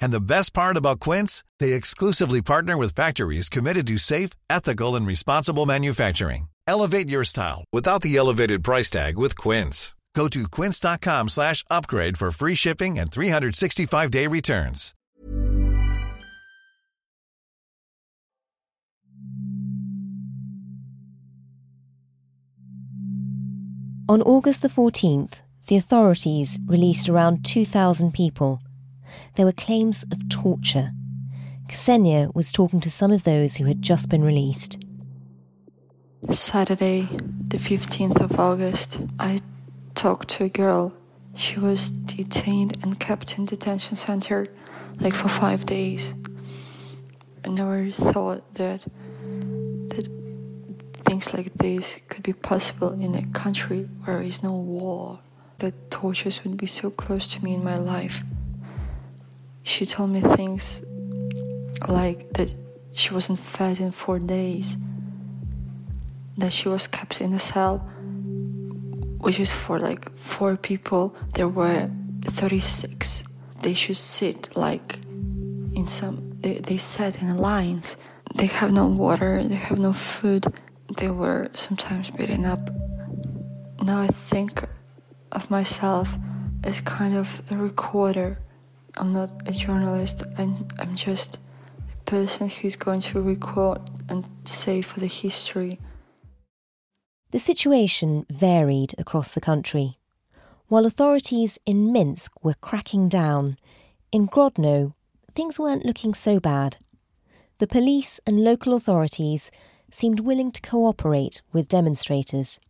And 0.00 0.12
the 0.12 0.20
best 0.20 0.52
part 0.52 0.76
about 0.76 1.00
Quince, 1.00 1.44
they 1.58 1.72
exclusively 1.72 2.42
partner 2.42 2.76
with 2.76 2.94
factories 2.94 3.48
committed 3.48 3.86
to 3.86 3.98
safe, 3.98 4.30
ethical, 4.50 4.96
and 4.96 5.06
responsible 5.06 5.66
manufacturing. 5.66 6.48
Elevate 6.66 7.08
your 7.08 7.24
style 7.24 7.64
without 7.72 8.02
the 8.02 8.16
elevated 8.16 8.62
price 8.62 8.90
tag 8.90 9.18
with 9.18 9.36
Quince. 9.36 9.94
Go 10.14 10.28
to 10.28 10.48
quince.com 10.48 11.28
slash 11.28 11.64
upgrade 11.70 12.18
for 12.18 12.30
free 12.30 12.54
shipping 12.54 12.98
and 12.98 13.10
365-day 13.10 14.26
returns. 14.26 14.94
On 24.08 24.22
August 24.22 24.62
the 24.62 24.68
14th, 24.68 25.42
the 25.68 25.76
authorities 25.76 26.58
released 26.66 27.08
around 27.08 27.44
2,000 27.44 28.12
people. 28.12 28.60
There 29.36 29.46
were 29.46 29.52
claims 29.52 30.04
of 30.12 30.28
torture. 30.28 30.92
Ksenia 31.68 32.34
was 32.34 32.50
talking 32.52 32.80
to 32.80 32.90
some 32.90 33.12
of 33.12 33.24
those 33.24 33.56
who 33.56 33.66
had 33.66 33.80
just 33.80 34.08
been 34.08 34.24
released. 34.24 34.78
Saturday, 36.28 37.08
the 37.48 37.56
15th 37.56 38.20
of 38.20 38.38
August, 38.38 38.98
I 39.18 39.40
talked 39.94 40.28
to 40.30 40.44
a 40.44 40.48
girl. 40.48 40.92
She 41.34 41.58
was 41.58 41.90
detained 41.90 42.78
and 42.82 42.98
kept 42.98 43.38
in 43.38 43.44
detention 43.44 43.96
center 43.96 44.48
like 44.98 45.14
for 45.14 45.28
five 45.28 45.64
days. 45.64 46.14
I 47.44 47.48
never 47.48 47.90
thought 47.90 48.54
that 48.54 48.86
that 49.90 50.08
things 51.04 51.32
like 51.32 51.54
this 51.54 51.98
could 52.08 52.22
be 52.22 52.32
possible 52.32 52.92
in 52.92 53.14
a 53.14 53.26
country 53.26 53.88
where 54.04 54.16
there 54.16 54.26
is 54.26 54.42
no 54.42 54.52
war. 54.52 55.20
That 55.58 55.90
tortures 55.90 56.44
would 56.44 56.56
be 56.56 56.66
so 56.66 56.90
close 56.90 57.28
to 57.34 57.44
me 57.44 57.54
in 57.54 57.64
my 57.64 57.76
life. 57.76 58.22
She 59.62 59.86
told 59.86 60.10
me 60.10 60.20
things 60.20 60.80
like 61.88 62.32
that 62.34 62.54
she 62.94 63.14
wasn't 63.14 63.38
fed 63.38 63.80
in 63.80 63.92
four 63.92 64.18
days, 64.18 64.76
that 66.36 66.52
she 66.52 66.68
was 66.68 66.86
kept 66.86 67.20
in 67.20 67.32
a 67.32 67.38
cell, 67.38 67.78
which 69.18 69.38
is 69.38 69.52
for 69.52 69.78
like 69.78 70.16
four 70.16 70.56
people. 70.56 71.14
There 71.34 71.48
were 71.48 71.90
36. 72.24 73.24
They 73.62 73.74
should 73.74 73.96
sit 73.96 74.56
like 74.56 74.98
in 75.74 75.86
some, 75.86 76.38
they, 76.40 76.54
they 76.54 76.78
sat 76.78 77.20
in 77.22 77.36
lines. 77.36 77.96
They 78.34 78.46
have 78.46 78.72
no 78.72 78.86
water, 78.86 79.42
they 79.42 79.56
have 79.56 79.78
no 79.78 79.92
food. 79.92 80.46
They 80.96 81.10
were 81.10 81.50
sometimes 81.54 82.10
beaten 82.10 82.44
up. 82.44 82.70
Now 83.82 84.00
I 84.00 84.08
think 84.08 84.64
of 85.32 85.50
myself 85.50 86.16
as 86.64 86.80
kind 86.80 87.16
of 87.16 87.42
a 87.50 87.56
recorder. 87.56 88.38
I'm 88.96 89.12
not 89.12 89.30
a 89.46 89.52
journalist, 89.52 90.24
I'm, 90.38 90.68
I'm 90.78 90.94
just 90.94 91.38
a 91.96 92.10
person 92.10 92.48
who's 92.48 92.76
going 92.76 93.00
to 93.02 93.22
record 93.22 93.80
and 94.08 94.24
say 94.44 94.82
for 94.82 95.00
the 95.00 95.06
history. 95.06 95.78
The 97.30 97.38
situation 97.38 98.26
varied 98.28 98.94
across 98.98 99.30
the 99.30 99.40
country. 99.40 99.98
While 100.66 100.86
authorities 100.86 101.58
in 101.64 101.92
Minsk 101.92 102.32
were 102.44 102.54
cracking 102.60 103.08
down, 103.08 103.56
in 104.12 104.26
Grodno, 104.26 104.94
things 105.34 105.58
weren't 105.58 105.86
looking 105.86 106.14
so 106.14 106.40
bad. 106.40 106.76
The 107.58 107.66
police 107.66 108.20
and 108.26 108.42
local 108.42 108.74
authorities 108.74 109.50
seemed 109.90 110.20
willing 110.20 110.52
to 110.52 110.60
cooperate 110.60 111.42
with 111.52 111.68
demonstrators. 111.68 112.60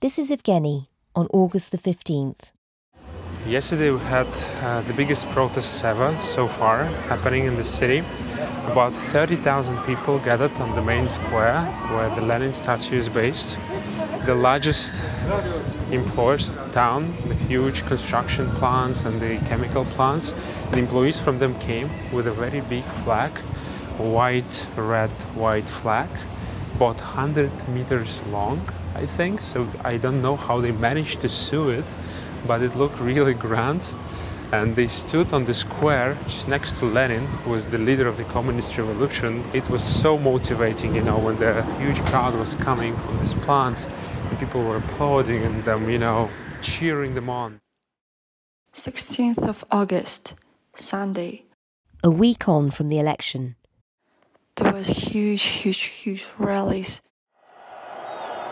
This 0.00 0.18
is 0.18 0.30
Evgeny 0.30 0.88
on 1.14 1.26
August 1.32 1.70
the 1.70 1.78
15th. 1.78 2.51
Yesterday 3.46 3.90
we 3.90 3.98
had 3.98 4.28
uh, 4.62 4.82
the 4.82 4.92
biggest 4.92 5.28
protests 5.30 5.82
ever 5.82 6.16
so 6.22 6.46
far 6.46 6.84
happening 6.84 7.46
in 7.46 7.56
the 7.56 7.64
city. 7.64 8.04
About 8.70 8.92
30,000 8.92 9.82
people 9.82 10.20
gathered 10.20 10.52
on 10.60 10.76
the 10.76 10.80
main 10.82 11.08
square 11.08 11.64
where 11.90 12.08
the 12.14 12.24
Lenin 12.24 12.52
statue 12.52 12.96
is 12.96 13.08
based. 13.08 13.56
The 14.26 14.36
largest 14.36 15.02
employers 15.90 16.46
of 16.46 16.54
the 16.54 16.70
town, 16.70 17.16
the 17.26 17.34
huge 17.34 17.84
construction 17.84 18.48
plants 18.52 19.04
and 19.04 19.20
the 19.20 19.38
chemical 19.48 19.86
plants, 19.86 20.32
the 20.70 20.78
employees 20.78 21.18
from 21.18 21.40
them 21.40 21.58
came 21.58 21.90
with 22.12 22.28
a 22.28 22.32
very 22.32 22.60
big 22.60 22.84
flag, 23.02 23.32
white, 23.98 24.68
red, 24.76 25.10
white 25.34 25.68
flag, 25.68 26.08
about 26.76 27.00
100 27.00 27.50
meters 27.70 28.22
long, 28.30 28.64
I 28.94 29.04
think. 29.04 29.40
So 29.40 29.66
I 29.82 29.96
don't 29.96 30.22
know 30.22 30.36
how 30.36 30.60
they 30.60 30.70
managed 30.70 31.20
to 31.22 31.28
sew 31.28 31.70
it 31.70 31.84
but 32.46 32.62
it 32.62 32.76
looked 32.76 32.98
really 33.00 33.34
grand. 33.34 33.92
And 34.52 34.76
they 34.76 34.86
stood 34.86 35.32
on 35.32 35.44
the 35.44 35.54
square 35.54 36.18
just 36.24 36.46
next 36.46 36.76
to 36.78 36.84
Lenin, 36.84 37.26
who 37.26 37.52
was 37.52 37.64
the 37.66 37.78
leader 37.78 38.06
of 38.06 38.18
the 38.18 38.24
communist 38.24 38.76
revolution. 38.76 39.42
It 39.54 39.68
was 39.70 39.82
so 39.82 40.18
motivating, 40.18 40.94
you 40.94 41.02
know, 41.02 41.18
when 41.18 41.38
the 41.38 41.62
huge 41.78 42.00
crowd 42.06 42.34
was 42.34 42.54
coming 42.56 42.94
from 42.98 43.18
these 43.18 43.32
plants 43.32 43.88
and 44.28 44.38
people 44.38 44.62
were 44.62 44.76
applauding 44.76 45.42
and 45.42 45.64
them, 45.64 45.88
you 45.88 45.98
know, 45.98 46.28
cheering 46.60 47.14
them 47.14 47.30
on. 47.30 47.60
16th 48.74 49.48
of 49.48 49.64
August, 49.70 50.34
Sunday. 50.74 51.44
A 52.04 52.10
week 52.10 52.46
on 52.48 52.70
from 52.70 52.88
the 52.88 52.98
election. 52.98 53.56
There 54.56 54.72
was 54.72 54.88
huge, 54.88 55.42
huge, 55.42 55.80
huge 55.80 56.26
rallies 56.38 57.00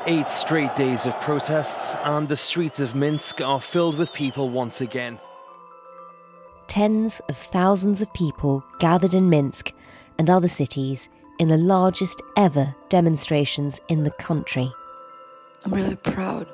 Eight 0.06 0.30
straight 0.30 0.74
days 0.76 1.04
of 1.04 1.20
protests, 1.20 1.94
and 2.04 2.26
the 2.26 2.36
streets 2.36 2.80
of 2.80 2.94
Minsk 2.94 3.42
are 3.42 3.60
filled 3.60 3.98
with 3.98 4.14
people 4.14 4.48
once 4.48 4.80
again. 4.80 5.20
Tens 6.68 7.20
of 7.28 7.36
thousands 7.36 8.00
of 8.00 8.12
people 8.14 8.64
gathered 8.78 9.12
in 9.12 9.28
Minsk 9.28 9.74
and 10.18 10.30
other 10.30 10.48
cities 10.48 11.10
in 11.38 11.48
the 11.48 11.58
largest 11.58 12.22
ever 12.34 12.74
demonstrations 12.88 13.78
in 13.88 14.04
the 14.04 14.10
country. 14.12 14.72
I'm 15.64 15.74
really 15.74 15.96
proud. 15.96 16.48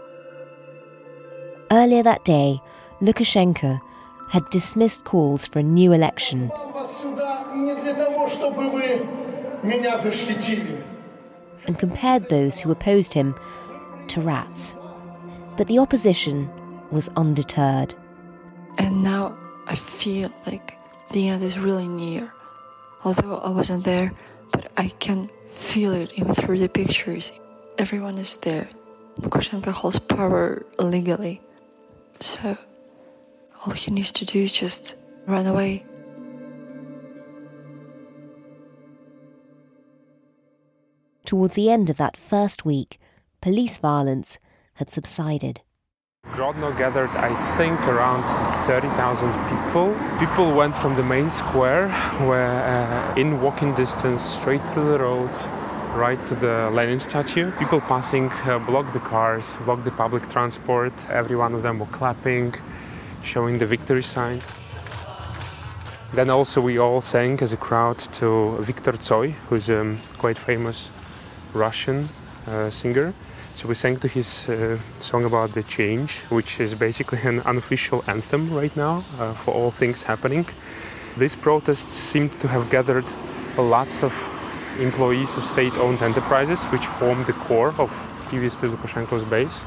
Earlier 1.71 2.03
that 2.03 2.25
day, 2.25 2.61
Lukashenko 3.01 3.81
had 4.31 4.51
dismissed 4.51 5.05
calls 5.05 5.47
for 5.47 5.61
a 5.61 5.63
new 5.63 5.93
election 5.93 6.51
and 11.67 11.79
compared 11.79 12.29
those 12.29 12.61
who 12.61 12.71
opposed 12.71 13.13
him 13.13 13.35
to 14.09 14.21
rats. 14.21 14.75
But 15.57 15.67
the 15.67 15.79
opposition 15.79 16.51
was 16.91 17.09
undeterred. 17.17 17.95
And 18.79 19.03
now 19.03 19.37
I 19.67 19.75
feel 19.75 20.31
like 20.47 20.79
the 21.13 21.29
end 21.29 21.43
is 21.43 21.59
really 21.59 21.89
near. 21.89 22.33
Although 23.05 23.39
I 23.39 23.51
wasn't 23.51 23.85
there, 23.85 24.13
but 24.53 24.71
I 24.77 24.89
can 24.89 25.31
feel 25.49 25.93
it 25.93 26.13
even 26.15 26.35
through 26.35 26.59
the 26.59 26.69
pictures. 26.69 27.33
Everyone 27.79 28.19
is 28.19 28.37
there. 28.37 28.69
Lukashenko 29.21 29.73
holds 29.73 29.99
power 29.99 30.65
legally. 30.79 31.41
So 32.21 32.57
all 33.65 33.73
he 33.73 33.91
needs 33.91 34.13
to 34.13 34.25
do 34.25 34.41
is 34.41 34.53
just 34.53 34.95
run 35.27 35.47
away. 35.47 35.85
Towards 41.27 41.57
the 41.57 41.71
end 41.71 41.91
of 41.91 41.97
that 41.97 42.17
first 42.17 42.65
week, 42.65 43.01
police 43.41 43.79
violence 43.79 44.39
had 44.75 44.93
subsided. 44.93 45.61
Grodno 46.27 46.71
gathered, 46.79 47.11
I 47.11 47.35
think, 47.57 47.81
around 47.81 48.29
30,000 48.65 49.33
people. 49.49 49.93
People 50.21 50.55
went 50.55 50.77
from 50.77 50.95
the 50.95 51.03
main 51.03 51.29
square, 51.29 51.89
where 52.29 52.63
uh, 52.65 53.15
in 53.17 53.41
walking 53.43 53.75
distance, 53.75 54.23
straight 54.23 54.63
through 54.69 54.89
the 54.89 55.01
roads, 55.01 55.49
right 55.97 56.25
to 56.29 56.37
the 56.37 56.71
Lenin 56.71 57.01
statue. 57.01 57.51
People 57.59 57.81
passing 57.81 58.31
uh, 58.45 58.61
blocked 58.61 58.93
the 58.93 59.01
cars, 59.01 59.57
blocked 59.65 59.85
the 59.85 59.91
public 59.91 60.29
transport. 60.29 60.93
Every 61.11 61.35
one 61.35 61.55
of 61.55 61.65
them 61.65 61.81
were 61.81 61.87
clapping, 61.87 62.55
showing 63.25 63.59
the 63.59 63.67
victory 63.67 64.05
sign. 64.05 64.41
Then 66.15 66.31
also 66.31 66.61
we 66.61 66.79
all 66.79 67.01
sang 67.01 67.41
as 67.43 67.53
a 67.53 67.57
crowd 67.57 67.99
to 68.21 68.59
Viktor 68.59 68.93
Tsoi, 68.93 69.33
who's 69.49 69.69
a 69.69 69.81
um, 69.81 69.99
quite 70.19 70.39
famous 70.39 70.91
Russian 71.55 72.09
uh, 72.47 72.71
singer. 72.71 73.13
So 73.55 73.69
we 73.69 73.75
sang 73.75 73.97
to 73.99 74.09
his 74.09 74.49
uh, 74.49 74.79
song 75.01 75.25
about 75.25 75.53
the 75.53 75.63
change, 75.63 76.21
which 76.29 76.61
is 76.61 76.75
basically 76.75 77.21
an 77.23 77.41
unofficial 77.41 78.05
anthem 78.07 78.53
right 78.53 78.77
now 78.77 79.03
uh, 79.19 79.33
for 79.33 79.55
all 79.55 79.71
things 79.71 80.03
happening. 80.03 80.45
These 81.17 81.37
protests 81.37 81.97
seem 81.97 82.29
to 82.41 82.49
have 82.49 82.69
gathered 82.69 83.07
lots 83.57 84.03
of 84.03 84.13
employees 84.79 85.37
of 85.39 85.45
state-owned 85.47 86.03
enterprises, 86.03 86.67
which 86.67 86.87
form 86.87 87.25
the 87.25 87.33
core 87.33 87.75
of 87.79 87.91
previously 88.29 88.69
Lukashenko's 88.69 89.25
base. 89.25 89.65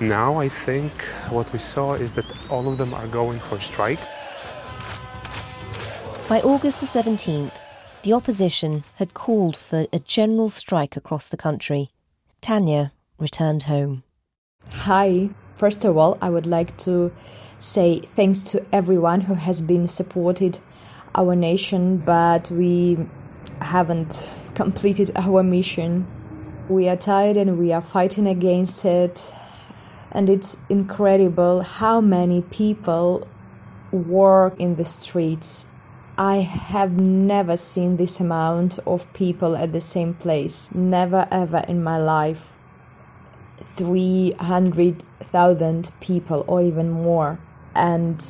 Now 0.00 0.38
I 0.38 0.48
think 0.48 0.92
what 1.28 1.52
we 1.52 1.58
saw 1.58 1.94
is 1.94 2.12
that 2.12 2.24
all 2.50 2.66
of 2.68 2.78
them 2.78 2.94
are 2.94 3.06
going 3.08 3.38
for 3.38 3.60
strike. 3.60 4.00
By 6.28 6.40
August 6.40 6.80
the 6.80 6.86
17th, 6.86 7.61
The 8.02 8.12
opposition 8.12 8.82
had 8.96 9.14
called 9.14 9.56
for 9.56 9.86
a 9.92 10.00
general 10.00 10.48
strike 10.48 10.96
across 10.96 11.28
the 11.28 11.36
country. 11.36 11.92
Tanya 12.40 12.90
returned 13.16 13.64
home. 13.64 14.02
Hi. 14.70 15.30
First 15.54 15.84
of 15.84 15.96
all, 15.96 16.18
I 16.20 16.28
would 16.28 16.46
like 16.46 16.76
to 16.78 17.12
say 17.58 18.00
thanks 18.00 18.42
to 18.50 18.66
everyone 18.72 19.20
who 19.20 19.34
has 19.34 19.60
been 19.60 19.86
supported 19.86 20.58
our 21.14 21.36
nation, 21.36 21.98
but 21.98 22.50
we 22.50 22.98
haven't 23.60 24.28
completed 24.54 25.12
our 25.14 25.44
mission. 25.44 26.08
We 26.68 26.88
are 26.88 26.96
tired 26.96 27.36
and 27.36 27.56
we 27.56 27.72
are 27.72 27.82
fighting 27.82 28.26
against 28.26 28.84
it. 28.84 29.32
And 30.10 30.28
it's 30.28 30.56
incredible 30.68 31.62
how 31.62 32.00
many 32.00 32.42
people 32.42 33.28
work 33.92 34.58
in 34.58 34.74
the 34.74 34.84
streets. 34.84 35.68
I 36.22 36.36
have 36.36 37.00
never 37.00 37.56
seen 37.56 37.96
this 37.96 38.20
amount 38.20 38.78
of 38.86 39.12
people 39.12 39.56
at 39.56 39.72
the 39.72 39.80
same 39.80 40.14
place. 40.14 40.68
Never 40.72 41.26
ever 41.32 41.64
in 41.66 41.82
my 41.82 41.98
life. 41.98 42.56
300,000 43.56 45.90
people 45.98 46.44
or 46.46 46.62
even 46.62 46.92
more. 46.92 47.40
And 47.74 48.24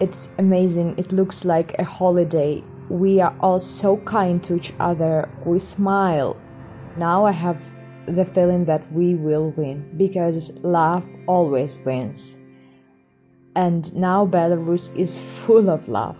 it's 0.00 0.32
amazing. 0.38 0.98
It 0.98 1.12
looks 1.12 1.44
like 1.44 1.78
a 1.78 1.84
holiday. 1.84 2.64
We 2.88 3.20
are 3.20 3.36
all 3.38 3.60
so 3.60 3.98
kind 3.98 4.42
to 4.42 4.56
each 4.56 4.72
other. 4.80 5.28
We 5.44 5.60
smile. 5.60 6.36
Now 6.96 7.26
I 7.26 7.30
have 7.30 7.64
the 8.06 8.24
feeling 8.24 8.64
that 8.64 8.92
we 8.92 9.14
will 9.14 9.52
win 9.52 9.88
because 9.96 10.50
love 10.64 11.08
always 11.28 11.76
wins. 11.84 12.36
And 13.54 13.94
now 13.94 14.26
Belarus 14.26 14.92
is 14.96 15.16
full 15.16 15.70
of 15.70 15.88
love. 15.88 16.18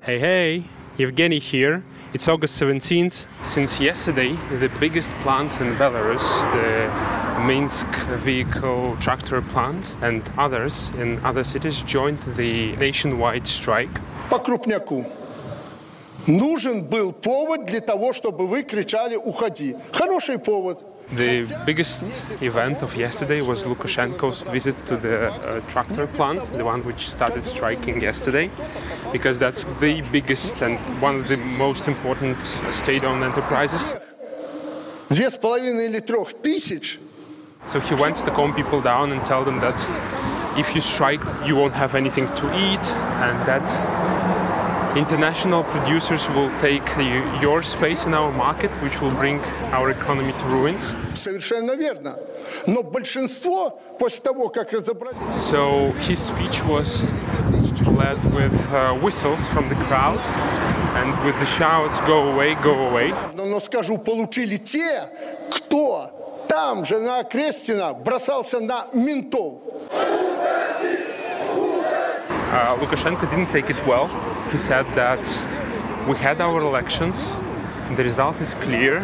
Hey, 0.00 0.18
hey, 0.18 0.64
Evgeny 0.98 1.40
here. 1.40 1.82
It's 2.12 2.28
August 2.28 2.60
17th. 2.60 3.26
Since 3.42 3.80
yesterday, 3.80 4.36
the 4.58 4.68
biggest 4.78 5.10
plants 5.22 5.60
in 5.60 5.74
Belarus, 5.76 6.26
the 6.52 7.44
Minsk 7.46 7.86
vehicle 8.22 8.96
tractor 9.00 9.42
plant 9.42 9.96
and 10.02 10.22
others 10.38 10.90
in 10.98 11.18
other 11.24 11.42
cities 11.42 11.82
joined 11.82 12.20
the 12.36 12.76
nationwide 12.76 13.46
strike. 13.46 14.00
По 14.30 14.38
крупняку. 14.38 15.04
Нужен 16.26 16.84
был 16.84 17.12
повод 17.12 17.66
для 17.66 17.80
того, 17.80 18.12
чтобы 18.12 18.46
вы 18.46 18.62
кричали 18.62 19.16
«Уходи». 19.16 19.76
Хороший 19.92 20.38
повод. 20.38 20.78
the 21.11 21.63
biggest 21.65 22.03
event 22.43 22.83
of 22.83 22.95
yesterday 22.95 23.41
was 23.41 23.63
Lukashenko's 23.63 24.43
visit 24.43 24.75
to 24.85 24.95
the 24.95 25.31
uh, 25.31 25.59
tractor 25.61 26.05
plant, 26.05 26.43
the 26.53 26.63
one 26.63 26.85
which 26.85 27.09
started 27.09 27.43
striking 27.43 27.99
yesterday, 27.99 28.51
because 29.11 29.39
that's 29.39 29.63
the 29.79 30.03
biggest 30.11 30.61
and 30.61 30.77
one 31.01 31.15
of 31.15 31.27
the 31.27 31.37
most 31.57 31.87
important 31.87 32.39
state 32.69 33.03
owned 33.03 33.23
enterprises. 33.23 33.95
So 37.65 37.79
he 37.79 37.95
went 37.95 38.17
to 38.17 38.31
calm 38.31 38.53
people 38.53 38.79
down 38.79 39.11
and 39.11 39.25
tell 39.25 39.43
them 39.43 39.59
that 39.61 39.79
if 40.59 40.75
you 40.75 40.81
strike, 40.81 41.23
you 41.43 41.55
won't 41.55 41.73
have 41.73 41.95
anything 41.95 42.27
to 42.35 42.45
eat, 42.55 42.85
and 43.23 43.39
that 43.47 43.98
international 44.96 45.64
producers 45.64 46.28
will 46.30 46.50
take 46.60 46.84
your 47.42 47.62
space 47.62 48.06
in 48.06 48.14
our 48.14 48.30
market, 48.32 48.70
which 48.82 49.00
will 49.00 49.10
bring 49.12 49.40
our 49.72 49.90
economy 49.90 50.32
to 50.32 50.44
ruins. 50.46 50.94
Совершенно 51.14 51.76
верно. 51.76 52.16
Но 52.66 52.82
большинство 52.82 53.78
после 53.98 54.20
того, 54.22 54.48
как 54.48 54.72
разобрались... 54.72 55.16
So 55.32 55.92
his 56.08 56.18
speech 56.18 56.62
was 56.64 57.02
led 57.96 58.18
with 58.32 58.54
uh, 58.72 58.94
whistles 59.00 59.46
from 59.48 59.68
the 59.68 59.76
crowd 59.86 60.20
and 60.96 61.12
with 61.24 61.38
the 61.38 61.46
shouts, 61.46 62.00
go 62.06 62.32
away, 62.32 62.54
go 62.62 62.88
away. 62.88 63.12
Но 63.34 63.60
скажу, 63.60 63.98
получили 63.98 64.56
те, 64.56 65.08
кто 65.50 66.10
там 66.48 66.84
же 66.84 67.00
на 67.00 67.24
Крестина 67.24 67.94
бросался 67.94 68.60
на 68.60 68.86
ментов. 68.92 69.60
Uh, 72.54 72.76
Lukashenko 72.78 73.28
didn't 73.30 73.46
take 73.46 73.68
it 73.68 73.76
well. 73.84 74.08
He 74.50 74.58
said 74.58 74.86
that 74.94 75.20
we 76.08 76.16
had 76.16 76.40
our 76.40 76.60
elections, 76.60 77.34
the 77.96 78.04
result 78.04 78.40
is 78.40 78.54
clear. 78.62 79.02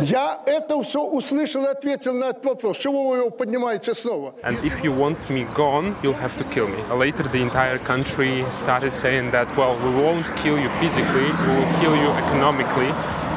Я 0.00 0.40
это 0.46 0.82
все 0.82 1.00
услышал 1.00 1.64
и 1.64 1.68
ответил 1.68 2.14
на 2.14 2.30
этот 2.30 2.44
вопрос. 2.44 2.78
Чего 2.78 3.10
вы 3.10 3.18
его 3.18 3.30
поднимаете 3.30 3.94
снова? 3.94 4.34
And 4.42 4.58
if 4.64 4.82
you 4.82 4.92
want 4.92 5.30
me 5.30 5.46
gone, 5.54 5.94
you'll 6.02 6.18
have 6.20 6.36
to 6.38 6.44
kill 6.52 6.68
me. 6.68 6.82
Later, 6.92 7.22
the 7.22 7.40
entire 7.40 7.78
country 7.78 8.44
started 8.50 8.92
saying 8.92 9.30
that, 9.30 9.46
well, 9.56 9.76
we 9.84 9.94
won't 10.02 10.26
kill 10.42 10.58
you 10.58 10.68
physically, 10.80 11.30
we 11.46 11.54
will 11.54 11.72
kill 11.80 11.96
you 11.96 12.10
economically 12.10 12.90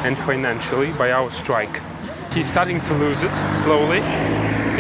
and 0.04 0.17
financially 0.17 0.91
by 0.93 1.12
our 1.12 1.30
strike. 1.30 1.80
He's 2.34 2.48
starting 2.48 2.82
to 2.82 2.93
lose 2.96 3.22
it 3.22 3.32
slowly 3.63 4.02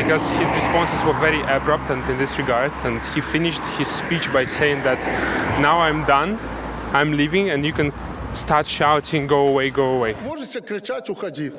because 0.01 0.31
his 0.33 0.49
responses 0.49 1.03
were 1.03 1.17
very 1.19 1.41
abrupt 1.41 1.89
and 1.89 2.03
in 2.09 2.17
this 2.17 2.37
regard. 2.37 2.71
And 2.83 3.01
he 3.13 3.21
finished 3.21 3.61
his 3.77 3.87
speech 3.87 4.31
by 4.31 4.45
saying 4.45 4.83
that 4.83 4.99
now 5.61 5.79
I'm 5.79 6.05
done, 6.05 6.39
I'm 6.93 7.11
leaving, 7.13 7.49
and 7.49 7.65
you 7.65 7.73
can 7.73 7.91
start 8.33 8.67
shouting, 8.67 9.27
go 9.27 9.47
away, 9.47 9.69
go 9.69 9.97
away. 9.97 10.13
Можете 10.23 10.61
кричать, 10.61 11.09
уходи. 11.09 11.51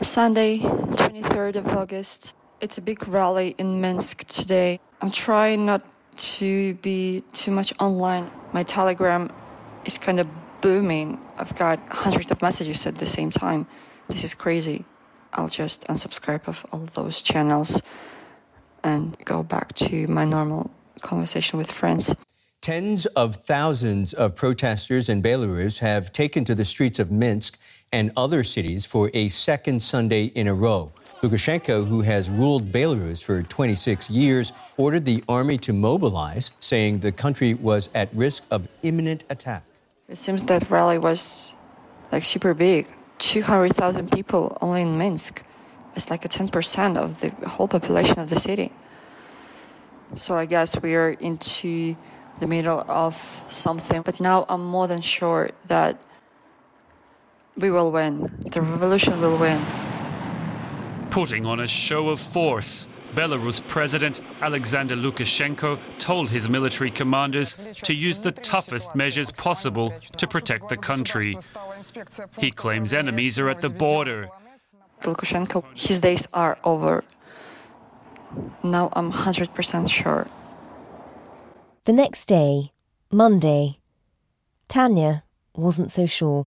Sunday, 0.00 0.58
23rd 0.58 1.56
of 1.56 1.66
August. 1.68 2.34
It's 2.60 2.78
a 2.78 2.80
big 2.80 3.06
rally 3.06 3.54
in 3.58 3.80
Minsk 3.80 4.24
today. 4.24 4.80
I'm 5.02 5.10
trying 5.10 5.66
not 5.66 5.82
to 6.17 6.75
be 6.75 7.23
too 7.33 7.51
much 7.51 7.73
online. 7.79 8.31
My 8.51 8.63
Telegram 8.63 9.31
is 9.85 9.97
kind 9.97 10.19
of 10.19 10.27
booming. 10.61 11.19
I've 11.37 11.55
got 11.55 11.79
hundreds 11.89 12.31
of 12.31 12.41
messages 12.41 12.85
at 12.85 12.97
the 12.97 13.05
same 13.05 13.31
time. 13.31 13.67
This 14.07 14.23
is 14.23 14.33
crazy. 14.33 14.85
I'll 15.33 15.49
just 15.49 15.85
unsubscribe 15.87 16.47
of 16.47 16.65
all 16.71 16.87
those 16.93 17.21
channels 17.21 17.81
and 18.83 19.17
go 19.25 19.43
back 19.43 19.73
to 19.73 20.07
my 20.07 20.25
normal 20.25 20.71
conversation 21.01 21.57
with 21.57 21.71
friends. 21.71 22.15
Tens 22.61 23.05
of 23.07 23.35
thousands 23.35 24.13
of 24.13 24.35
protesters 24.35 25.09
in 25.09 25.21
Belarus 25.21 25.79
have 25.79 26.11
taken 26.11 26.45
to 26.45 26.55
the 26.55 26.63
streets 26.63 26.97
of 26.97 27.11
Minsk 27.11 27.57
and 27.91 28.11
other 28.15 28.43
cities 28.43 28.85
for 28.85 29.11
a 29.13 29.27
second 29.29 29.81
Sunday 29.81 30.25
in 30.27 30.47
a 30.47 30.53
row. 30.53 30.93
Lukashenko, 31.23 31.87
who 31.87 32.01
has 32.01 32.29
ruled 32.29 32.73
Belarus 32.73 33.23
for 33.23 33.41
26 33.41 34.09
years, 34.09 34.51
ordered 34.75 35.05
the 35.05 35.23
army 35.29 35.57
to 35.59 35.71
mobilize, 35.71 36.51
saying 36.59 36.99
the 36.99 37.13
country 37.13 37.53
was 37.53 37.89
at 37.95 38.13
risk 38.13 38.43
of 38.51 38.67
imminent 38.81 39.23
attack. 39.29 39.63
It 40.09 40.17
seems 40.17 40.43
that 40.43 40.69
rally 40.69 40.97
was 40.97 41.53
like 42.11 42.25
super 42.25 42.53
big 42.53 42.87
200,000 43.19 44.11
people 44.11 44.57
only 44.59 44.81
in 44.81 44.97
Minsk. 44.97 45.43
It's 45.95 46.09
like 46.09 46.25
a 46.25 46.27
10% 46.27 46.97
of 46.97 47.21
the 47.21 47.29
whole 47.47 47.69
population 47.69 48.19
of 48.19 48.29
the 48.29 48.37
city. 48.37 48.73
So 50.15 50.35
I 50.35 50.45
guess 50.45 50.79
we 50.81 50.93
are 50.95 51.11
into 51.11 51.95
the 52.41 52.47
middle 52.47 52.83
of 52.89 53.43
something. 53.47 54.01
But 54.01 54.19
now 54.19 54.45
I'm 54.49 54.65
more 54.65 54.87
than 54.87 55.01
sure 55.01 55.51
that 55.67 56.01
we 57.55 57.71
will 57.71 57.93
win. 57.93 58.43
The 58.51 58.61
revolution 58.61 59.21
will 59.21 59.37
win 59.37 59.63
putting 61.13 61.45
on 61.45 61.59
a 61.59 61.67
show 61.67 62.09
of 62.09 62.19
force. 62.19 62.87
Belarus 63.13 63.61
President 63.67 64.19
Alexander 64.41 64.95
Lukashenko 64.95 65.77
told 65.99 66.31
his 66.31 66.49
military 66.49 66.89
commanders 66.89 67.55
to 67.83 67.93
use 67.93 68.19
the 68.19 68.31
toughest 68.31 68.95
measures 68.95 69.31
possible 69.31 69.93
to 70.17 70.25
protect 70.27 70.69
the 70.69 70.75
country. 70.75 71.37
He 72.39 72.49
claims 72.49 72.93
enemies 72.93 73.37
are 73.37 73.47
at 73.47 73.61
the 73.61 73.69
border. 73.69 74.27
Lukashenko, 75.03 75.63
his 75.77 76.01
days 76.01 76.27
are 76.33 76.57
over. 76.63 77.03
Now 78.63 78.89
I'm 78.93 79.11
100% 79.11 79.91
sure. 79.91 80.27
The 81.85 81.93
next 81.93 82.25
day, 82.25 82.71
Monday, 83.11 83.77
Tanya 84.67 85.25
wasn't 85.55 85.91
so 85.91 86.07
sure. 86.07 86.45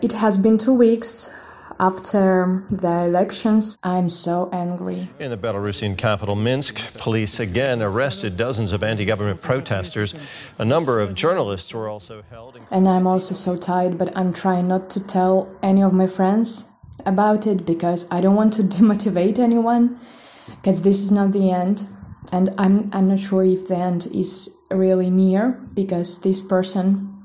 It 0.00 0.12
has 0.12 0.38
been 0.38 0.58
two 0.58 0.74
weeks 0.74 1.28
after 1.78 2.64
the 2.70 3.04
elections, 3.04 3.78
I'm 3.82 4.08
so 4.08 4.48
angry. 4.52 5.08
In 5.18 5.30
the 5.30 5.36
Belarusian 5.36 5.96
capital, 5.96 6.34
Minsk, 6.34 6.96
police 6.98 7.38
again 7.38 7.82
arrested 7.82 8.36
dozens 8.36 8.72
of 8.72 8.82
anti 8.82 9.04
government 9.04 9.42
protesters. 9.42 10.14
A 10.58 10.64
number 10.64 11.00
of 11.00 11.14
journalists 11.14 11.72
were 11.74 11.88
also 11.88 12.22
held. 12.30 12.58
And 12.70 12.88
I'm 12.88 13.06
also 13.06 13.34
so 13.34 13.56
tired, 13.56 13.98
but 13.98 14.16
I'm 14.16 14.32
trying 14.32 14.68
not 14.68 14.90
to 14.90 15.06
tell 15.06 15.48
any 15.62 15.82
of 15.82 15.92
my 15.92 16.06
friends 16.06 16.70
about 17.04 17.46
it 17.46 17.66
because 17.66 18.10
I 18.10 18.20
don't 18.20 18.36
want 18.36 18.52
to 18.54 18.62
demotivate 18.76 19.38
anyone 19.38 19.98
because 20.46 20.82
this 20.82 21.02
is 21.02 21.12
not 21.12 21.32
the 21.32 21.50
end. 21.50 21.88
And 22.32 22.50
I'm, 22.58 22.90
I'm 22.92 23.06
not 23.06 23.20
sure 23.20 23.44
if 23.44 23.68
the 23.68 23.76
end 23.76 24.08
is 24.12 24.56
really 24.70 25.10
near 25.10 25.60
because 25.74 26.22
this 26.22 26.42
person, 26.42 27.15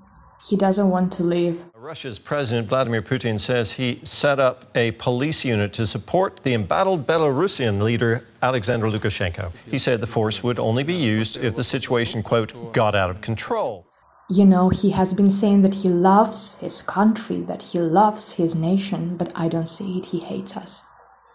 he 0.48 0.56
doesn't 0.56 0.90
want 0.90 1.12
to 1.14 1.24
leave. 1.24 1.66
Russia's 1.76 2.20
President 2.20 2.68
Vladimir 2.68 3.02
Putin 3.02 3.40
says 3.40 3.74
he 3.74 4.00
set 4.04 4.40
up 4.40 4.66
a 4.76 4.92
police 4.92 5.44
unit 5.46 5.74
to 5.74 5.86
support 5.86 6.42
the 6.44 6.54
embattled 6.54 7.06
Belarusian 7.06 7.82
leader 7.82 8.26
Alexander 8.42 8.88
Lukashenko. 8.88 9.52
He 9.70 9.78
said 9.78 10.02
the 10.02 10.08
force 10.08 10.44
would 10.44 10.60
only 10.60 10.84
be 10.84 10.96
used 10.96 11.38
if 11.38 11.56
the 11.56 11.64
situation, 11.64 12.24
quote, 12.24 12.74
got 12.74 12.96
out 12.96 13.10
of 13.10 13.22
control. 13.22 13.86
You 14.30 14.46
know, 14.46 14.70
he 14.70 14.92
has 14.92 15.14
been 15.14 15.30
saying 15.30 15.62
that 15.64 15.74
he 15.76 15.90
loves 15.90 16.58
his 16.60 16.82
country, 16.82 17.42
that 17.42 17.64
he 17.64 17.80
loves 17.80 18.34
his 18.34 18.56
nation, 18.56 19.18
but 19.18 19.32
I 19.36 19.50
don't 19.50 19.68
see 19.68 19.98
it. 19.98 20.06
He 20.06 20.20
hates 20.22 20.56
us. 20.56 20.84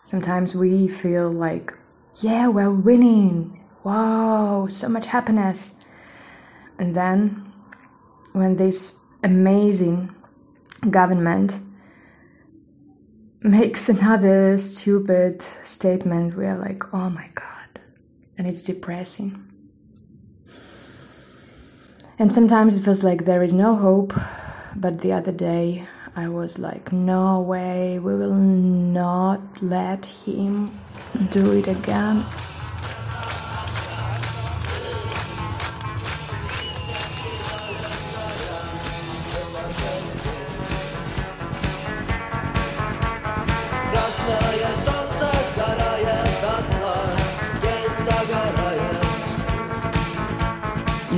Sometimes 0.05 0.55
we 0.55 0.89
feel 0.89 1.31
like, 1.31 1.75
yeah, 2.23 2.49
we're 2.49 2.71
winning. 2.71 3.63
Wow, 3.85 4.69
so 4.71 4.89
much 4.89 5.07
happiness. 5.07 5.75
And 6.79 6.95
then, 6.95 7.46
when 8.37 8.57
this 8.57 9.01
amazing 9.23 10.15
government 10.91 11.55
makes 13.41 13.89
another 13.89 14.59
stupid 14.59 15.43
statement, 15.65 16.37
we 16.37 16.45
are 16.45 16.59
like, 16.59 16.93
oh 16.93 17.09
my 17.09 17.31
god. 17.35 17.81
And 18.37 18.47
it's 18.47 18.63
depressing. 18.63 19.43
And 22.19 22.31
sometimes 22.31 22.77
it 22.77 22.83
feels 22.83 23.03
like 23.03 23.25
there 23.25 23.43
is 23.43 23.55
no 23.55 23.75
hope, 23.75 24.13
but 24.75 25.01
the 25.01 25.15
other 25.15 25.33
day 25.33 25.87
I 26.15 26.29
was 26.29 26.59
like, 26.59 26.93
no 26.93 27.41
way, 27.41 27.99
we 27.99 28.15
will 28.15 28.35
not 28.35 29.63
let 29.63 30.05
him 30.05 30.71
do 31.31 31.53
it 31.53 31.69
again. 31.69 32.23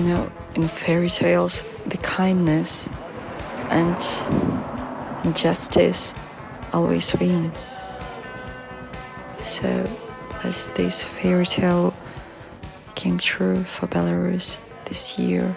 Know, 0.09 0.33
in 0.55 0.69
fairy 0.69 1.09
tales, 1.09 1.63
the 1.87 1.97
kindness 1.99 2.89
and, 3.71 3.97
and 5.25 5.37
justice 5.37 6.15
always 6.73 7.15
win. 7.19 7.53
So, 9.41 9.89
as 10.45 10.67
this 10.75 11.03
fairy 11.03 11.47
tale 11.47 11.95
came 12.95 13.19
true 13.19 13.65
for 13.65 13.87
Belarus 13.87 14.59
this 14.87 15.19
year. 15.19 15.57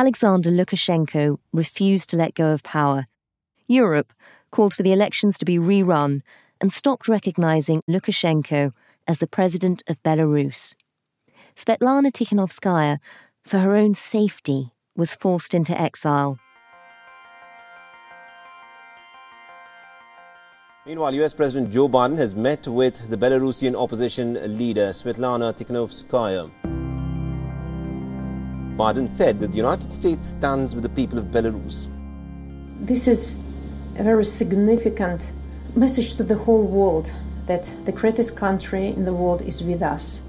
Alexander 0.00 0.50
Lukashenko 0.50 1.36
refused 1.52 2.08
to 2.08 2.16
let 2.16 2.34
go 2.34 2.52
of 2.52 2.62
power. 2.62 3.06
Europe 3.68 4.14
called 4.50 4.72
for 4.72 4.82
the 4.82 4.94
elections 4.94 5.36
to 5.36 5.44
be 5.44 5.58
rerun 5.58 6.22
and 6.58 6.72
stopped 6.72 7.06
recognizing 7.06 7.82
Lukashenko 7.86 8.72
as 9.06 9.18
the 9.18 9.26
president 9.26 9.82
of 9.88 10.02
Belarus. 10.02 10.74
Svetlana 11.54 12.10
Tikhanovskaya, 12.10 12.96
for 13.44 13.58
her 13.58 13.76
own 13.76 13.94
safety, 13.94 14.72
was 14.96 15.14
forced 15.14 15.52
into 15.52 15.78
exile. 15.78 16.38
Meanwhile, 20.86 21.14
US 21.16 21.34
President 21.34 21.70
Joe 21.70 21.90
Biden 21.90 22.16
has 22.16 22.34
met 22.34 22.66
with 22.66 23.10
the 23.10 23.18
Belarusian 23.18 23.74
opposition 23.74 24.56
leader 24.56 24.94
Svetlana 24.94 25.52
Tikhanovskaya. 25.52 26.79
Biden 28.76 29.10
said 29.10 29.40
that 29.40 29.50
the 29.50 29.56
United 29.56 29.92
States 29.92 30.28
stands 30.28 30.74
with 30.74 30.82
the 30.82 30.88
people 30.90 31.18
of 31.18 31.26
Belarus. 31.26 31.88
This 32.80 33.06
is 33.06 33.34
a 33.98 34.02
very 34.02 34.24
significant 34.24 35.32
message 35.76 36.14
to 36.16 36.22
the 36.22 36.36
whole 36.36 36.66
world 36.66 37.12
that 37.46 37.72
the 37.84 37.92
greatest 37.92 38.36
country 38.36 38.86
in 38.86 39.04
the 39.04 39.12
world 39.12 39.42
is 39.42 39.62
with 39.62 39.82
us. 39.82 40.22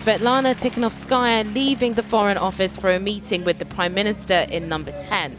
Svetlana 0.00 0.54
Tikhanovskaya 0.54 1.52
leaving 1.54 1.94
the 1.94 2.02
Foreign 2.02 2.38
Office 2.38 2.76
for 2.76 2.90
a 2.90 3.00
meeting 3.00 3.44
with 3.44 3.58
the 3.58 3.64
Prime 3.64 3.94
Minister 3.94 4.46
in 4.50 4.68
number 4.68 4.92
10, 4.92 5.36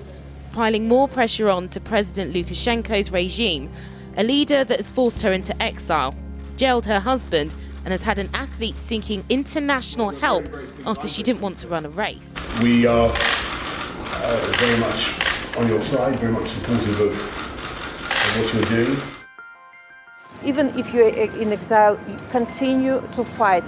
piling 0.52 0.88
more 0.88 1.08
pressure 1.08 1.50
on 1.50 1.70
to 1.70 1.80
President 1.80 2.34
Lukashenko's 2.34 3.12
regime, 3.12 3.70
a 4.18 4.24
leader 4.24 4.64
that 4.64 4.78
has 4.78 4.92
forced 4.92 5.22
her 5.22 5.32
into 5.32 5.60
exile, 5.62 6.14
jailed 6.56 6.86
her 6.86 7.00
husband, 7.00 7.56
and 7.90 7.94
has 8.00 8.04
had 8.04 8.20
an 8.20 8.30
athlete 8.36 8.78
seeking 8.78 9.26
international 9.30 10.12
help 10.12 10.46
after 10.86 11.08
she 11.08 11.24
didn't 11.24 11.42
want 11.42 11.58
to 11.58 11.68
run 11.68 11.88
a 11.88 11.90
race. 11.90 12.36
We 12.62 12.86
are 12.86 13.10
uh, 13.10 14.54
very 14.60 14.80
much 14.80 15.58
on 15.58 15.68
your 15.68 15.82
side, 15.82 16.16
very 16.18 16.32
much 16.32 16.50
supportive 16.50 17.00
of, 17.00 17.08
of 17.08 18.38
what 18.38 18.54
you're 18.54 18.86
doing. 18.86 18.96
Even 20.46 20.68
if 20.78 20.94
you're 20.94 21.10
in 21.10 21.52
exile, 21.52 22.00
you 22.08 22.16
continue 22.30 23.02
to 23.14 23.24
fight. 23.26 23.66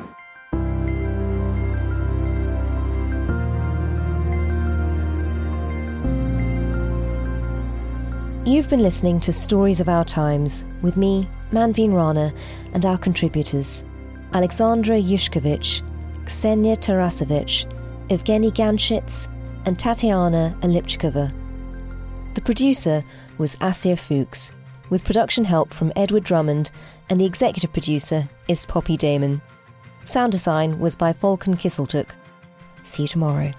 You've 8.46 8.70
been 8.70 8.84
listening 8.84 9.20
to 9.22 9.34
Stories 9.34 9.80
of 9.80 9.90
Our 9.90 10.06
Times 10.06 10.64
with 10.84 10.96
me, 10.96 11.28
Manveen 11.52 11.92
Rana, 11.92 12.32
and 12.74 12.86
our 12.86 13.00
contributors 13.00 13.84
Alexandra 14.34 14.96
Yushkovich, 14.96 15.84
Ksenia 16.26 16.78
Tarasovich, 16.78 17.66
Evgeny 18.08 18.52
Ganchits, 18.52 19.28
and 19.66 19.78
Tatiana 19.78 20.56
Alipchikova. 20.62 21.32
The 22.34 22.42
producer 22.42 23.04
was 23.38 23.58
Asir 23.60 23.98
Fuchs, 23.98 24.54
with 24.90 25.04
production 25.04 25.44
help 25.44 25.74
from 25.74 25.92
Edward 25.96 26.24
Drummond, 26.24 26.72
and 27.10 27.20
the 27.20 27.26
executive 27.26 27.74
producer 27.74 28.30
is 28.48 28.66
Poppy 28.66 28.96
Damon. 28.96 29.42
Sound 30.06 30.32
design 30.32 30.80
was 30.80 30.96
by 30.96 31.12
Volkan 31.12 31.56
Kisseltuk. 31.56 32.10
See 32.84 33.04
you 33.04 33.08
tomorrow. 33.08 33.54